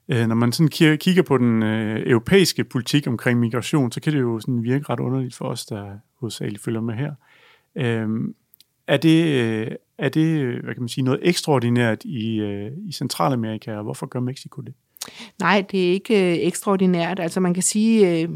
Øh, 0.09 0.27
når 0.27 0.35
man 0.35 0.53
sådan 0.53 0.97
kigger 0.99 1.23
på 1.23 1.39
den 1.39 1.63
øh, 1.63 2.03
europæiske 2.07 2.65
politik 2.65 3.07
omkring 3.07 3.41
migration, 3.41 3.93
så 3.93 4.01
kan 4.01 4.13
det 4.13 4.21
jo 4.21 4.41
sådan 4.41 4.63
virke 4.63 4.85
ret 4.89 5.01
underligt 5.01 5.35
for 5.35 5.45
os, 5.45 5.67
der 5.67 5.99
hovedsageligt 6.21 6.63
følger 6.63 6.81
med 6.81 6.95
her. 6.95 7.15
Øh, 7.77 8.09
er 8.89 8.97
det, 8.97 9.25
øh, 9.25 9.71
er 9.99 10.09
det 10.09 10.27
øh, 10.27 10.65
hvad 10.65 10.75
kan 10.75 10.83
man 10.83 10.89
sige, 10.89 11.05
noget 11.05 11.21
ekstraordinært 11.23 12.05
i, 12.05 12.37
øh, 12.41 12.73
i 12.89 12.93
Centralamerika, 12.93 13.77
og 13.77 13.83
hvorfor 13.83 14.07
gør 14.07 14.21
Mexico 14.21 14.61
det? 14.61 14.75
Nej, 15.41 15.65
det 15.71 15.89
er 15.89 15.93
ikke 15.93 16.33
øh, 16.33 16.47
ekstraordinært. 16.47 17.21
Altså 17.21 17.41
man 17.41 17.55
kan 17.55 17.63
sige, 17.63 18.09
at 18.09 18.31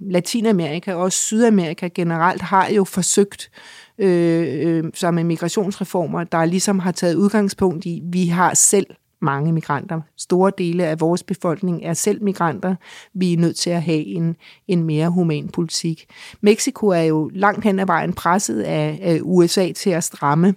Latinamerika 0.00 0.94
og 0.94 1.02
også 1.02 1.18
Sydamerika 1.18 1.88
generelt 1.94 2.42
har 2.42 2.68
jo 2.68 2.84
forsøgt 2.84 3.50
øh, 3.98 4.66
øh, 4.66 4.84
sig 4.94 5.14
med 5.14 5.24
migrationsreformer, 5.24 6.24
der 6.24 6.44
ligesom 6.44 6.78
har 6.78 6.92
taget 6.92 7.14
udgangspunkt 7.14 7.86
i, 7.86 8.02
vi 8.04 8.26
har 8.26 8.54
selv 8.54 8.86
mange 9.22 9.52
migranter. 9.52 10.00
Store 10.16 10.52
dele 10.58 10.86
af 10.86 11.00
vores 11.00 11.22
befolkning 11.22 11.84
er 11.84 11.94
selv 11.94 12.22
migranter. 12.22 12.74
Vi 13.14 13.32
er 13.32 13.38
nødt 13.38 13.56
til 13.56 13.70
at 13.70 13.82
have 13.82 14.04
en, 14.04 14.36
en 14.68 14.82
mere 14.82 15.08
human 15.08 15.48
politik. 15.48 16.04
Mexico 16.40 16.86
er 16.86 17.02
jo 17.02 17.30
langt 17.34 17.64
hen 17.64 17.78
ad 17.78 17.86
vejen 17.86 18.12
presset 18.12 18.62
af, 18.62 18.98
af 19.02 19.20
USA 19.22 19.72
til 19.72 19.90
at 19.90 20.04
stramme 20.04 20.54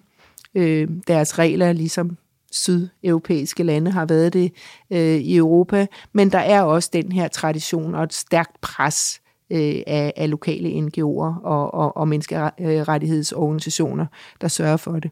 øh, 0.56 0.88
deres 1.08 1.39
regler, 1.39 1.73
ligesom 1.73 2.17
sydeuropæiske 2.52 3.63
lande 3.63 3.91
har 3.91 4.06
været 4.06 4.34
det 4.34 4.54
øh, 4.91 4.99
i 4.99 5.38
Europa. 5.38 5.88
Men 6.13 6.32
der 6.32 6.39
er 6.39 6.62
også 6.62 6.89
den 6.93 7.12
her 7.12 7.28
tradition 7.28 7.95
og 7.95 8.04
et 8.04 8.13
stærkt 8.13 8.62
pres 8.62 9.21
øh, 9.49 9.82
af, 9.88 10.13
af 10.15 10.30
lokale 10.30 10.69
NGO'er 10.69 11.43
og, 11.43 11.73
og, 11.73 11.97
og 11.97 12.08
menneskerettighedsorganisationer, 12.08 14.06
der 14.41 14.47
sørger 14.47 14.78
for 14.78 14.99
det. 14.99 15.12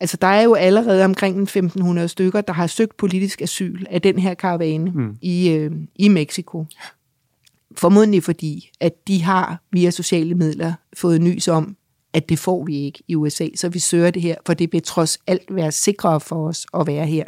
Altså, 0.00 0.16
der 0.20 0.26
er 0.26 0.42
jo 0.42 0.54
allerede 0.54 1.04
omkring 1.04 1.42
1500 1.42 2.08
stykker, 2.08 2.40
der 2.40 2.52
har 2.52 2.66
søgt 2.66 2.96
politisk 2.96 3.42
asyl 3.42 3.84
af 3.90 4.02
den 4.02 4.18
her 4.18 4.34
karavane 4.34 4.90
mm. 4.90 5.16
i, 5.20 5.48
øh, 5.48 5.70
i 5.94 6.08
Mexico. 6.08 6.66
Formodentlig 7.76 8.22
fordi, 8.22 8.70
at 8.80 9.08
de 9.08 9.22
har 9.22 9.62
via 9.72 9.90
sociale 9.90 10.34
midler 10.34 10.72
fået 10.96 11.20
nys 11.20 11.48
om, 11.48 11.76
at 12.16 12.28
det 12.28 12.38
får 12.38 12.64
vi 12.64 12.76
ikke 12.76 13.02
i 13.08 13.14
USA, 13.14 13.46
så 13.54 13.68
vi 13.68 13.78
søger 13.78 14.10
det 14.10 14.22
her, 14.22 14.34
for 14.46 14.54
det 14.54 14.72
vil 14.72 14.82
trods 14.82 15.18
alt 15.26 15.42
være 15.50 15.72
sikrere 15.72 16.20
for 16.20 16.48
os 16.48 16.66
at 16.74 16.86
være 16.86 17.06
her, 17.06 17.24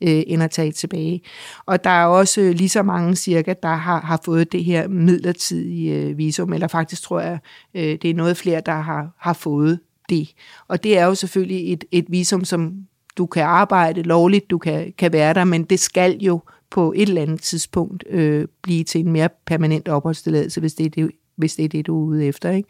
øh, 0.00 0.22
end 0.26 0.42
at 0.42 0.50
tage 0.50 0.72
tilbage. 0.72 1.22
Og 1.66 1.84
der 1.84 1.90
er 1.90 2.06
også 2.06 2.52
lige 2.56 2.68
så 2.68 2.82
mange 2.82 3.16
cirka, 3.16 3.54
der 3.62 3.74
har, 3.74 4.00
har 4.00 4.20
fået 4.24 4.52
det 4.52 4.64
her 4.64 4.88
midlertidige 4.88 5.94
øh, 5.94 6.18
visum, 6.18 6.52
eller 6.52 6.68
faktisk 6.68 7.02
tror 7.02 7.20
jeg, 7.20 7.38
øh, 7.74 7.98
det 8.02 8.10
er 8.10 8.14
noget 8.14 8.36
flere, 8.36 8.62
der 8.66 8.80
har, 8.80 9.14
har 9.18 9.32
fået 9.32 9.78
det. 10.10 10.34
Og 10.68 10.82
det 10.82 10.98
er 10.98 11.04
jo 11.04 11.14
selvfølgelig 11.14 11.72
et, 11.72 11.84
et 11.90 12.04
visum, 12.08 12.44
som 12.44 12.74
du 13.16 13.26
kan 13.26 13.42
arbejde 13.42 14.02
lovligt, 14.02 14.50
du 14.50 14.58
kan, 14.58 14.92
kan 14.98 15.12
være 15.12 15.34
der, 15.34 15.44
men 15.44 15.64
det 15.64 15.80
skal 15.80 16.18
jo 16.18 16.40
på 16.70 16.92
et 16.96 17.08
eller 17.08 17.22
andet 17.22 17.42
tidspunkt 17.42 18.04
øh, 18.10 18.48
blive 18.62 18.84
til 18.84 19.00
en 19.00 19.12
mere 19.12 19.28
permanent 19.46 19.88
opholdstilladelse, 19.88 20.60
hvis 20.60 20.74
det 20.74 20.86
er 20.86 20.90
det, 20.90 21.10
hvis 21.36 21.54
det, 21.54 21.64
er 21.64 21.68
det 21.68 21.86
du 21.86 22.02
er 22.02 22.06
ude 22.06 22.26
efter. 22.26 22.50
Ikke? 22.50 22.68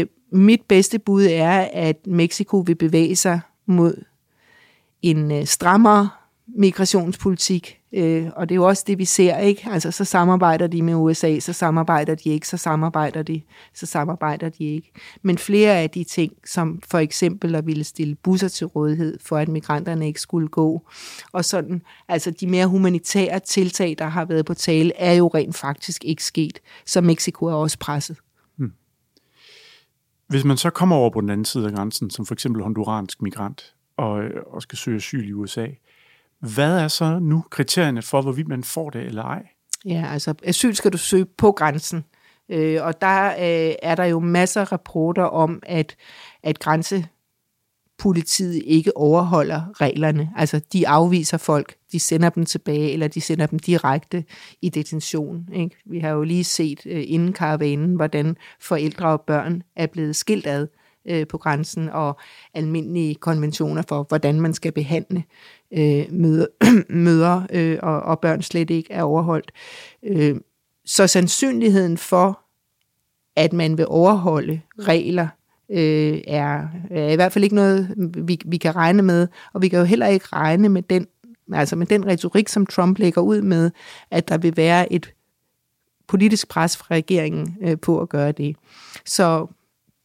Øh, 0.00 0.06
mit 0.32 0.60
bedste 0.68 0.98
bud 0.98 1.26
er, 1.30 1.68
at 1.72 2.06
Mexico 2.06 2.56
vil 2.56 2.74
bevæge 2.74 3.16
sig 3.16 3.40
mod 3.66 4.04
en 5.02 5.32
øh, 5.32 5.44
strammere 5.44 6.08
migrationspolitik, 6.46 7.80
øh, 7.92 8.30
og 8.36 8.48
det 8.48 8.54
er 8.54 8.56
jo 8.56 8.68
også 8.68 8.84
det, 8.86 8.98
vi 8.98 9.04
ser, 9.04 9.38
ikke? 9.38 9.68
Altså, 9.70 9.90
så 9.90 10.04
samarbejder 10.04 10.66
de 10.66 10.82
med 10.82 10.94
USA, 10.94 11.38
så 11.38 11.52
samarbejder 11.52 12.14
de 12.14 12.30
ikke, 12.30 12.48
så 12.48 12.56
samarbejder 12.56 13.22
de, 13.22 13.42
så 13.74 13.86
samarbejder 13.86 14.48
de 14.48 14.64
ikke. 14.64 14.92
Men 15.22 15.38
flere 15.38 15.78
af 15.78 15.90
de 15.90 16.04
ting, 16.04 16.32
som 16.46 16.82
for 16.86 16.98
eksempel 16.98 17.54
at 17.54 17.66
ville 17.66 17.84
stille 17.84 18.14
busser 18.14 18.48
til 18.48 18.66
rådighed, 18.66 19.18
for 19.20 19.36
at 19.36 19.48
migranterne 19.48 20.06
ikke 20.06 20.20
skulle 20.20 20.48
gå, 20.48 20.82
og 21.32 21.44
sådan, 21.44 21.82
altså 22.08 22.30
de 22.30 22.46
mere 22.46 22.66
humanitære 22.66 23.40
tiltag, 23.40 23.94
der 23.98 24.06
har 24.06 24.24
været 24.24 24.46
på 24.46 24.54
tale, 24.54 24.92
er 24.96 25.12
jo 25.12 25.28
rent 25.28 25.56
faktisk 25.56 26.04
ikke 26.04 26.24
sket, 26.24 26.60
så 26.86 27.00
Mexico 27.00 27.46
er 27.46 27.54
også 27.54 27.78
presset. 27.78 28.16
Hmm. 28.56 28.72
Hvis 30.28 30.44
man 30.44 30.56
så 30.56 30.70
kommer 30.70 30.96
over 30.96 31.10
på 31.10 31.20
den 31.20 31.30
anden 31.30 31.44
side 31.44 31.66
af 31.66 31.72
grænsen, 31.72 32.10
som 32.10 32.26
for 32.26 32.34
eksempel 32.34 32.62
honduransk 32.62 33.22
migrant, 33.22 33.74
og, 33.96 34.22
og 34.46 34.62
skal 34.62 34.78
søge 34.78 34.96
asyl 34.96 35.28
i 35.28 35.32
USA, 35.32 35.66
hvad 36.40 36.78
er 36.78 36.88
så 36.88 37.18
nu 37.18 37.44
kriterierne 37.50 38.02
for, 38.02 38.22
hvorvidt 38.22 38.48
man 38.48 38.64
får 38.64 38.90
det 38.90 39.02
eller 39.02 39.22
ej? 39.22 39.42
Ja, 39.84 40.06
altså 40.12 40.34
asyl 40.42 40.74
skal 40.74 40.92
du 40.92 40.98
søge 40.98 41.24
på 41.24 41.52
grænsen. 41.52 42.04
Øh, 42.48 42.82
og 42.82 43.00
der 43.00 43.26
øh, 43.26 43.74
er 43.82 43.94
der 43.94 44.04
jo 44.04 44.20
masser 44.20 44.60
af 44.60 44.72
rapporter 44.72 45.22
om, 45.22 45.62
at, 45.66 45.96
at 46.42 46.58
grænsepolitiet 46.58 48.62
ikke 48.64 48.96
overholder 48.96 49.80
reglerne. 49.80 50.30
Altså, 50.36 50.60
de 50.72 50.88
afviser 50.88 51.38
folk, 51.38 51.74
de 51.92 51.98
sender 51.98 52.28
dem 52.28 52.46
tilbage, 52.46 52.92
eller 52.92 53.08
de 53.08 53.20
sender 53.20 53.46
dem 53.46 53.58
direkte 53.58 54.24
i 54.62 54.68
detention. 54.68 55.48
Ikke? 55.54 55.76
Vi 55.86 55.98
har 55.98 56.10
jo 56.10 56.22
lige 56.22 56.44
set 56.44 56.80
øh, 56.86 57.04
inden 57.06 57.32
karavanen, 57.32 57.94
hvordan 57.94 58.36
forældre 58.60 59.08
og 59.08 59.20
børn 59.20 59.62
er 59.76 59.86
blevet 59.86 60.16
skilt 60.16 60.46
ad 60.46 60.62
øh, 60.62 60.68
Øh, 61.08 61.26
på 61.26 61.38
grænsen, 61.38 61.88
og 61.88 62.16
almindelige 62.54 63.14
konventioner 63.14 63.82
for, 63.88 64.02
hvordan 64.08 64.40
man 64.40 64.54
skal 64.54 64.72
behandle 64.72 65.24
øh, 65.72 66.04
møder, 66.10 66.46
møder 66.88 67.42
øh, 67.52 67.78
og, 67.82 68.00
og 68.00 68.20
børn 68.20 68.42
slet 68.42 68.70
ikke 68.70 68.92
er 68.92 69.02
overholdt. 69.02 69.52
Øh, 70.02 70.36
så 70.84 71.06
sandsynligheden 71.06 71.98
for, 71.98 72.40
at 73.36 73.52
man 73.52 73.78
vil 73.78 73.86
overholde 73.88 74.60
regler, 74.78 75.28
øh, 75.70 76.20
er, 76.26 76.68
er 76.90 77.08
i 77.08 77.14
hvert 77.14 77.32
fald 77.32 77.44
ikke 77.44 77.56
noget, 77.56 77.94
vi, 77.96 78.38
vi 78.44 78.56
kan 78.56 78.76
regne 78.76 79.02
med, 79.02 79.28
og 79.52 79.62
vi 79.62 79.68
kan 79.68 79.78
jo 79.78 79.84
heller 79.84 80.06
ikke 80.06 80.26
regne 80.32 80.68
med 80.68 80.82
den, 80.82 81.06
altså 81.52 81.76
med 81.76 81.86
den 81.86 82.06
retorik, 82.06 82.48
som 82.48 82.66
Trump 82.66 82.98
lægger 82.98 83.20
ud 83.20 83.42
med, 83.42 83.70
at 84.10 84.28
der 84.28 84.38
vil 84.38 84.56
være 84.56 84.92
et 84.92 85.14
politisk 86.06 86.48
pres 86.48 86.76
fra 86.76 86.86
regeringen 86.90 87.56
øh, 87.62 87.78
på 87.80 88.00
at 88.00 88.08
gøre 88.08 88.32
det. 88.32 88.56
Så, 89.04 89.46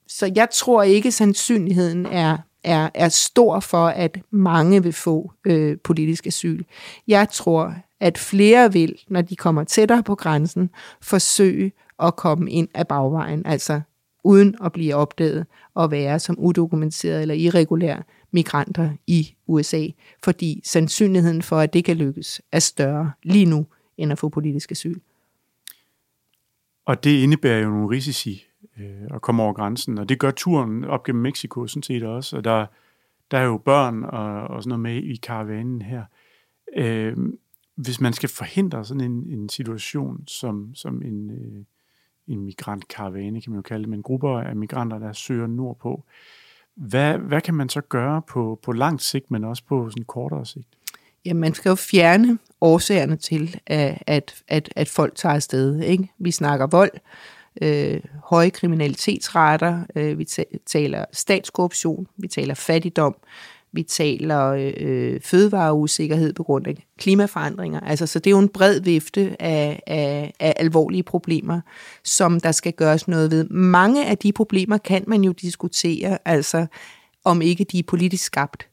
så 0.09 0.31
jeg 0.35 0.47
tror 0.51 0.83
ikke, 0.83 1.11
sandsynligheden 1.11 2.05
er 2.05 2.37
er, 2.63 2.89
er 2.93 3.09
stor 3.09 3.59
for, 3.59 3.87
at 3.87 4.19
mange 4.31 4.83
vil 4.83 4.93
få 4.93 5.31
øh, 5.45 5.77
politisk 5.83 6.27
asyl. 6.27 6.63
Jeg 7.07 7.29
tror, 7.29 7.75
at 7.99 8.17
flere 8.17 8.73
vil, 8.73 8.95
når 9.07 9.21
de 9.21 9.35
kommer 9.35 9.63
tættere 9.63 10.03
på 10.03 10.15
grænsen, 10.15 10.69
forsøge 11.01 11.71
at 11.99 12.15
komme 12.15 12.51
ind 12.51 12.67
af 12.73 12.87
bagvejen, 12.87 13.45
altså 13.45 13.81
uden 14.23 14.55
at 14.63 14.71
blive 14.71 14.95
opdaget 14.95 15.45
og 15.73 15.91
være 15.91 16.19
som 16.19 16.39
udokumenterede 16.39 17.21
eller 17.21 17.35
irregulære 17.35 18.03
migranter 18.31 18.89
i 19.07 19.35
USA, 19.47 19.87
fordi 20.23 20.61
sandsynligheden 20.65 21.41
for, 21.41 21.59
at 21.59 21.73
det 21.73 21.85
kan 21.85 21.97
lykkes, 21.97 22.41
er 22.51 22.59
større 22.59 23.11
lige 23.23 23.45
nu, 23.45 23.65
end 23.97 24.11
at 24.11 24.19
få 24.19 24.29
politisk 24.29 24.71
asyl. 24.71 24.99
Og 26.85 27.03
det 27.03 27.23
indebærer 27.23 27.59
jo 27.59 27.69
nogle 27.69 27.89
risici 27.89 28.48
øh, 28.79 29.07
at 29.13 29.21
komme 29.21 29.43
over 29.43 29.53
grænsen. 29.53 29.97
Og 29.97 30.09
det 30.09 30.19
gør 30.19 30.31
turen 30.31 30.83
op 30.83 31.03
gennem 31.03 31.21
Mexico 31.21 31.67
sådan 31.67 31.83
set 31.83 32.03
også. 32.03 32.37
Og 32.37 32.43
der, 32.43 32.65
der 33.31 33.37
er 33.37 33.43
jo 33.43 33.57
børn 33.57 34.03
og, 34.03 34.47
og 34.47 34.63
sådan 34.63 34.69
noget 34.69 34.81
med 34.81 35.03
i 35.03 35.15
karavanen 35.15 35.81
her. 35.81 36.03
Øh, 36.75 37.17
hvis 37.75 38.01
man 38.01 38.13
skal 38.13 38.29
forhindre 38.29 38.85
sådan 38.85 39.01
en, 39.01 39.27
en 39.27 39.49
situation 39.49 40.23
som, 40.27 40.75
som 40.75 41.01
en, 41.01 41.31
øh, 41.31 41.63
en 42.27 42.39
migrantkaravane, 42.39 43.41
kan 43.41 43.51
man 43.51 43.57
jo 43.57 43.61
kalde 43.61 43.83
det, 43.83 43.89
men 43.89 44.03
grupper 44.03 44.39
af 44.39 44.55
migranter, 44.55 44.99
der 44.99 45.13
søger 45.13 45.47
nordpå, 45.47 46.03
hvad, 46.75 47.17
hvad 47.17 47.41
kan 47.41 47.53
man 47.53 47.69
så 47.69 47.81
gøre 47.81 48.21
på, 48.21 48.59
på 48.63 48.71
lang 48.71 49.01
sigt, 49.01 49.31
men 49.31 49.43
også 49.43 49.63
på 49.67 49.89
sådan 49.89 50.03
kortere 50.03 50.45
sigt? 50.45 50.67
Ja, 51.25 51.33
man 51.33 51.53
skal 51.53 51.69
jo 51.69 51.75
fjerne 51.75 52.39
årsagerne 52.61 53.15
til, 53.15 53.59
at, 53.65 54.03
at, 54.07 54.43
at, 54.47 54.69
at 54.75 54.87
folk 54.87 55.15
tager 55.15 55.35
afsted. 55.35 55.81
Ikke? 55.81 56.11
Vi 56.17 56.31
snakker 56.31 56.67
vold, 56.67 56.91
øh, 57.61 57.99
høje 58.23 58.49
kriminalitetsrater, 58.49 59.83
øh, 59.95 60.19
vi 60.19 60.27
taler 60.65 61.05
statskorruption, 61.13 62.07
vi 62.17 62.27
taler 62.27 62.53
fattigdom, 62.53 63.15
vi 63.71 63.83
taler 63.83 64.71
øh, 64.77 65.21
fødevareusikkerhed 65.21 66.33
på 66.33 66.43
grund 66.43 66.67
af 66.67 66.87
klimaforandringer. 66.97 67.79
Altså, 67.79 68.07
så 68.07 68.19
det 68.19 68.27
er 68.27 68.31
jo 68.31 68.39
en 68.39 68.49
bred 68.49 68.81
vifte 68.81 69.35
af, 69.39 69.83
af, 69.87 70.33
af 70.39 70.53
alvorlige 70.57 71.03
problemer, 71.03 71.61
som 72.03 72.39
der 72.39 72.51
skal 72.51 72.73
gøres 72.73 73.07
noget 73.07 73.31
ved. 73.31 73.43
Mange 73.49 74.05
af 74.05 74.17
de 74.17 74.33
problemer 74.33 74.77
kan 74.77 75.03
man 75.07 75.23
jo 75.23 75.31
diskutere, 75.31 76.17
altså 76.25 76.65
om 77.23 77.41
ikke 77.41 77.63
de 77.63 77.79
er 77.79 77.83
politisk 77.87 78.23
skabt. 78.23 78.67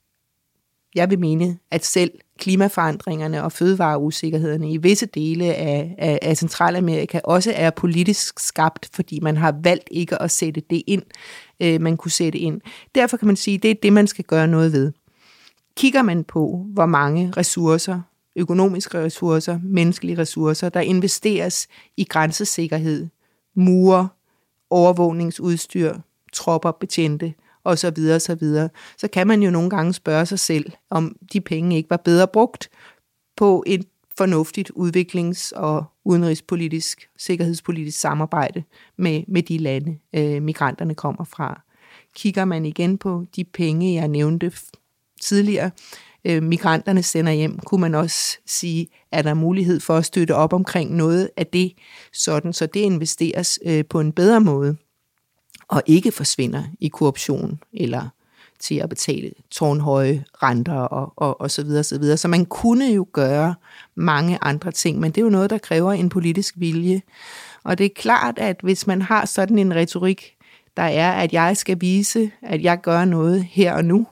Jeg 0.97 1.11
vil 1.11 1.19
mene, 1.19 1.59
at 1.71 1.85
selv 1.85 2.11
klimaforandringerne 2.39 3.45
og 3.45 3.53
fødevareusikkerhederne 3.53 4.73
i 4.73 4.77
visse 4.77 5.07
dele 5.07 5.55
af, 5.55 5.95
af, 5.99 6.19
af 6.23 6.37
Centralamerika 6.37 7.21
også 7.25 7.53
er 7.57 7.71
politisk 7.71 8.41
skabt, 8.41 8.89
fordi 8.93 9.21
man 9.21 9.37
har 9.37 9.55
valgt 9.63 9.89
ikke 9.91 10.23
at 10.23 10.31
sætte 10.31 10.63
det 10.71 10.83
ind, 10.87 11.03
øh, 11.61 11.81
man 11.81 11.97
kunne 11.97 12.11
sætte 12.11 12.39
ind. 12.39 12.61
Derfor 12.95 13.17
kan 13.17 13.27
man 13.27 13.37
sige, 13.37 13.55
at 13.55 13.63
det 13.63 13.71
er 13.71 13.75
det, 13.83 13.93
man 13.93 14.07
skal 14.07 14.25
gøre 14.25 14.47
noget 14.47 14.73
ved. 14.73 14.93
Kigger 15.77 16.03
man 16.03 16.25
på, 16.25 16.67
hvor 16.69 16.87
mange 16.87 17.33
ressourcer, 17.37 18.01
økonomiske 18.37 18.99
ressourcer, 18.99 19.59
menneskelige 19.63 20.19
ressourcer, 20.19 20.69
der 20.69 20.81
investeres 20.81 21.67
i 21.97 22.05
grænsesikkerhed, 22.05 23.07
mure, 23.55 24.09
overvågningsudstyr, 24.71 25.95
tropper, 26.33 26.71
betjente– 26.71 27.35
og 27.67 27.79
så 27.79 27.91
videre, 27.91 28.21
så 28.21 28.35
videre, 28.35 28.69
så 28.99 29.09
kan 29.09 29.27
man 29.27 29.43
jo 29.43 29.51
nogle 29.51 29.71
gange 29.71 29.93
spørge 29.93 30.27
sig 30.27 30.39
selv, 30.39 30.73
om 30.91 31.17
de 31.33 31.41
penge 31.41 31.77
ikke 31.77 31.91
var 31.91 31.97
bedre 31.97 32.29
brugt 32.29 32.69
på 33.37 33.65
et 33.67 33.85
fornuftigt 34.19 34.71
udviklings- 34.77 35.53
og 35.57 35.85
udenrigspolitisk, 36.05 37.09
sikkerhedspolitisk 37.19 38.01
samarbejde 38.01 38.63
med, 38.97 39.23
med 39.29 39.43
de 39.43 39.59
lande, 39.59 39.99
øh, 40.15 40.43
migranterne 40.43 40.95
kommer 40.95 41.25
fra. 41.25 41.63
Kigger 42.15 42.45
man 42.45 42.67
igen 42.67 42.99
på 42.99 43.25
de 43.37 43.45
penge, 43.45 43.95
jeg 43.95 44.09
nævnte 44.09 44.53
tidligere, 45.21 45.71
øh, 46.25 46.43
migranterne 46.43 47.03
sender 47.03 47.33
hjem, 47.33 47.59
kunne 47.59 47.81
man 47.81 47.95
også 47.95 48.39
sige, 48.47 48.89
er 49.13 49.23
der 49.23 49.35
mulighed 49.35 49.81
for 49.81 49.97
at 49.97 50.05
støtte 50.05 50.35
op 50.35 50.53
omkring 50.53 50.95
noget 50.95 51.31
af 51.37 51.47
det, 51.47 51.73
sådan 52.13 52.53
så 52.53 52.67
det 52.67 52.81
investeres 52.81 53.59
øh, 53.67 53.85
på 53.91 54.01
en 54.01 54.13
bedre 54.13 54.41
måde 54.41 54.77
og 55.69 55.83
ikke 55.87 56.13
forsvinder 56.13 56.63
i 56.81 56.89
korruption 56.89 57.59
eller 57.73 58.09
til 58.61 58.75
at 58.75 58.89
betale 58.89 59.31
tårnhøje 59.51 60.25
renter 60.43 60.75
og, 60.75 61.13
og, 61.17 61.41
og 61.41 61.51
så 61.51 61.65
videre, 61.65 61.85
så 61.85 61.99
videre. 61.99 62.17
Så 62.17 62.29
man 62.29 62.45
kunne 62.45 62.87
jo 62.87 63.07
gøre 63.13 63.55
mange 63.95 64.39
andre 64.43 64.73
ting, 64.73 65.01
men 65.01 65.11
det 65.11 65.21
er 65.21 65.25
jo 65.25 65.31
noget, 65.31 65.51
der 65.51 65.59
kræver 65.59 65.93
en 65.93 66.09
politisk 66.09 66.55
vilje. 66.57 67.03
Og 67.65 67.79
det 67.79 67.87
er 67.87 67.91
klart, 67.97 68.39
at 68.39 68.57
hvis 68.63 68.87
man 68.87 69.03
har 69.03 69.25
sådan 69.25 69.59
en 69.59 69.75
retorik, 69.75 70.37
der 70.77 70.83
er, 70.83 71.13
at 71.13 71.33
jeg 71.33 71.57
skal 71.57 71.81
vise, 71.81 72.31
at 72.43 72.63
jeg 72.63 72.81
gør 72.81 73.05
noget 73.05 73.45
her 73.45 73.73
og 73.73 73.85
nu, 73.85 74.07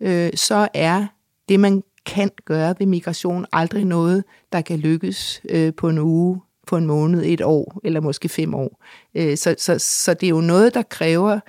øh, 0.00 0.30
så 0.34 0.68
er 0.74 1.06
det, 1.48 1.60
man 1.60 1.82
kan 2.06 2.30
gøre 2.44 2.74
ved 2.78 2.86
migration, 2.86 3.46
aldrig 3.52 3.84
noget, 3.84 4.24
der 4.52 4.60
kan 4.60 4.78
lykkes 4.78 5.42
øh, 5.48 5.74
på 5.74 5.88
en 5.88 5.98
uge 5.98 6.40
på 6.66 6.76
en 6.76 6.86
måned, 6.86 7.22
et 7.24 7.42
år 7.42 7.80
eller 7.84 8.00
måske 8.00 8.28
fem 8.28 8.54
år. 8.54 8.82
Øh, 9.14 9.36
så, 9.36 9.54
så, 9.58 9.78
så 9.78 10.14
det 10.14 10.26
er 10.26 10.30
jo 10.30 10.40
noget, 10.40 10.74
der 10.74 10.82
kræver 10.82 11.40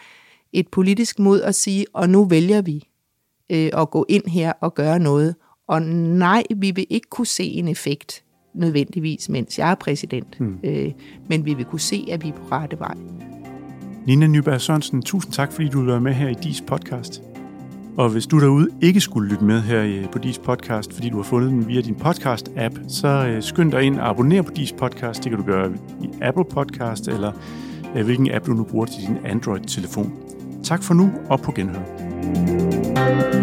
et 0.54 0.68
politisk 0.68 1.20
mod 1.20 1.42
at 1.42 1.56
sige, 1.56 1.86
og 1.94 2.10
nu 2.10 2.26
vælger 2.26 2.62
vi 2.62 2.88
øh, 3.50 3.70
at 3.74 3.90
gå 3.90 4.06
ind 4.10 4.28
her 4.28 4.54
og 4.62 4.74
gøre 4.74 5.00
noget. 5.00 5.36
Og 5.68 5.82
nej, 5.82 6.44
vi 6.56 6.72
vil 6.72 6.88
ikke 6.90 7.10
kunne 7.10 7.28
se 7.28 7.44
en 7.44 7.68
effekt 7.68 8.24
nødvendigvis, 8.54 9.30
mens 9.30 9.60
jeg 9.60 9.72
er 9.72 9.76
præsident. 9.76 10.38
Øh, 10.64 10.92
men 11.30 11.46
vi 11.46 11.54
vil 11.54 11.66
kunne 11.66 11.80
se, 11.80 12.08
at 12.12 12.24
vi 12.24 12.30
er 12.30 12.34
på 12.34 12.46
rette 12.52 12.80
vej. 12.80 12.96
Nina 14.08 14.28
Nyberg 14.28 14.62
Sørensen, 14.62 15.02
tusind 15.02 15.34
tak, 15.34 15.52
fordi 15.52 15.70
du 15.70 15.86
var 15.86 16.00
med 16.00 16.14
her 16.14 16.30
i 16.30 16.34
DIS 16.34 16.62
podcast. 16.62 17.35
Og 17.98 18.10
hvis 18.10 18.28
du 18.28 18.40
derude 18.40 18.68
ikke 18.82 19.02
skulle 19.02 19.30
lytte 19.30 19.44
med 19.44 19.62
her 19.62 20.08
på 20.12 20.20
DIS 20.20 20.38
podcast, 20.38 20.94
fordi 20.94 21.10
du 21.10 21.16
har 21.16 21.24
fundet 21.24 21.52
den 21.52 21.68
via 21.68 21.82
din 21.82 21.96
podcast-app, 21.96 22.80
så 22.88 23.08
øh, 23.08 23.44
skynd 23.44 23.72
dig 23.72 23.82
ind 23.82 24.00
og 24.00 24.10
abonner 24.10 24.42
på 24.42 24.52
DIS 24.52 24.72
podcast. 24.72 25.24
Det 25.24 25.30
kan 25.30 25.40
du 25.40 25.46
gøre 25.46 25.72
i 26.02 26.10
Apple 26.22 26.46
Podcast, 26.46 27.08
eller 27.08 27.32
øh, 27.96 28.06
hvilken 28.06 28.32
app 28.32 28.46
du 28.46 28.52
nu 28.52 28.64
bruger 28.64 28.86
til 28.86 29.08
din 29.08 29.18
Android-telefon. 29.26 30.14
Tak 30.64 30.84
for 30.84 30.94
nu, 30.94 31.12
og 31.30 31.42
på 31.42 31.52
genhør. 31.52 33.35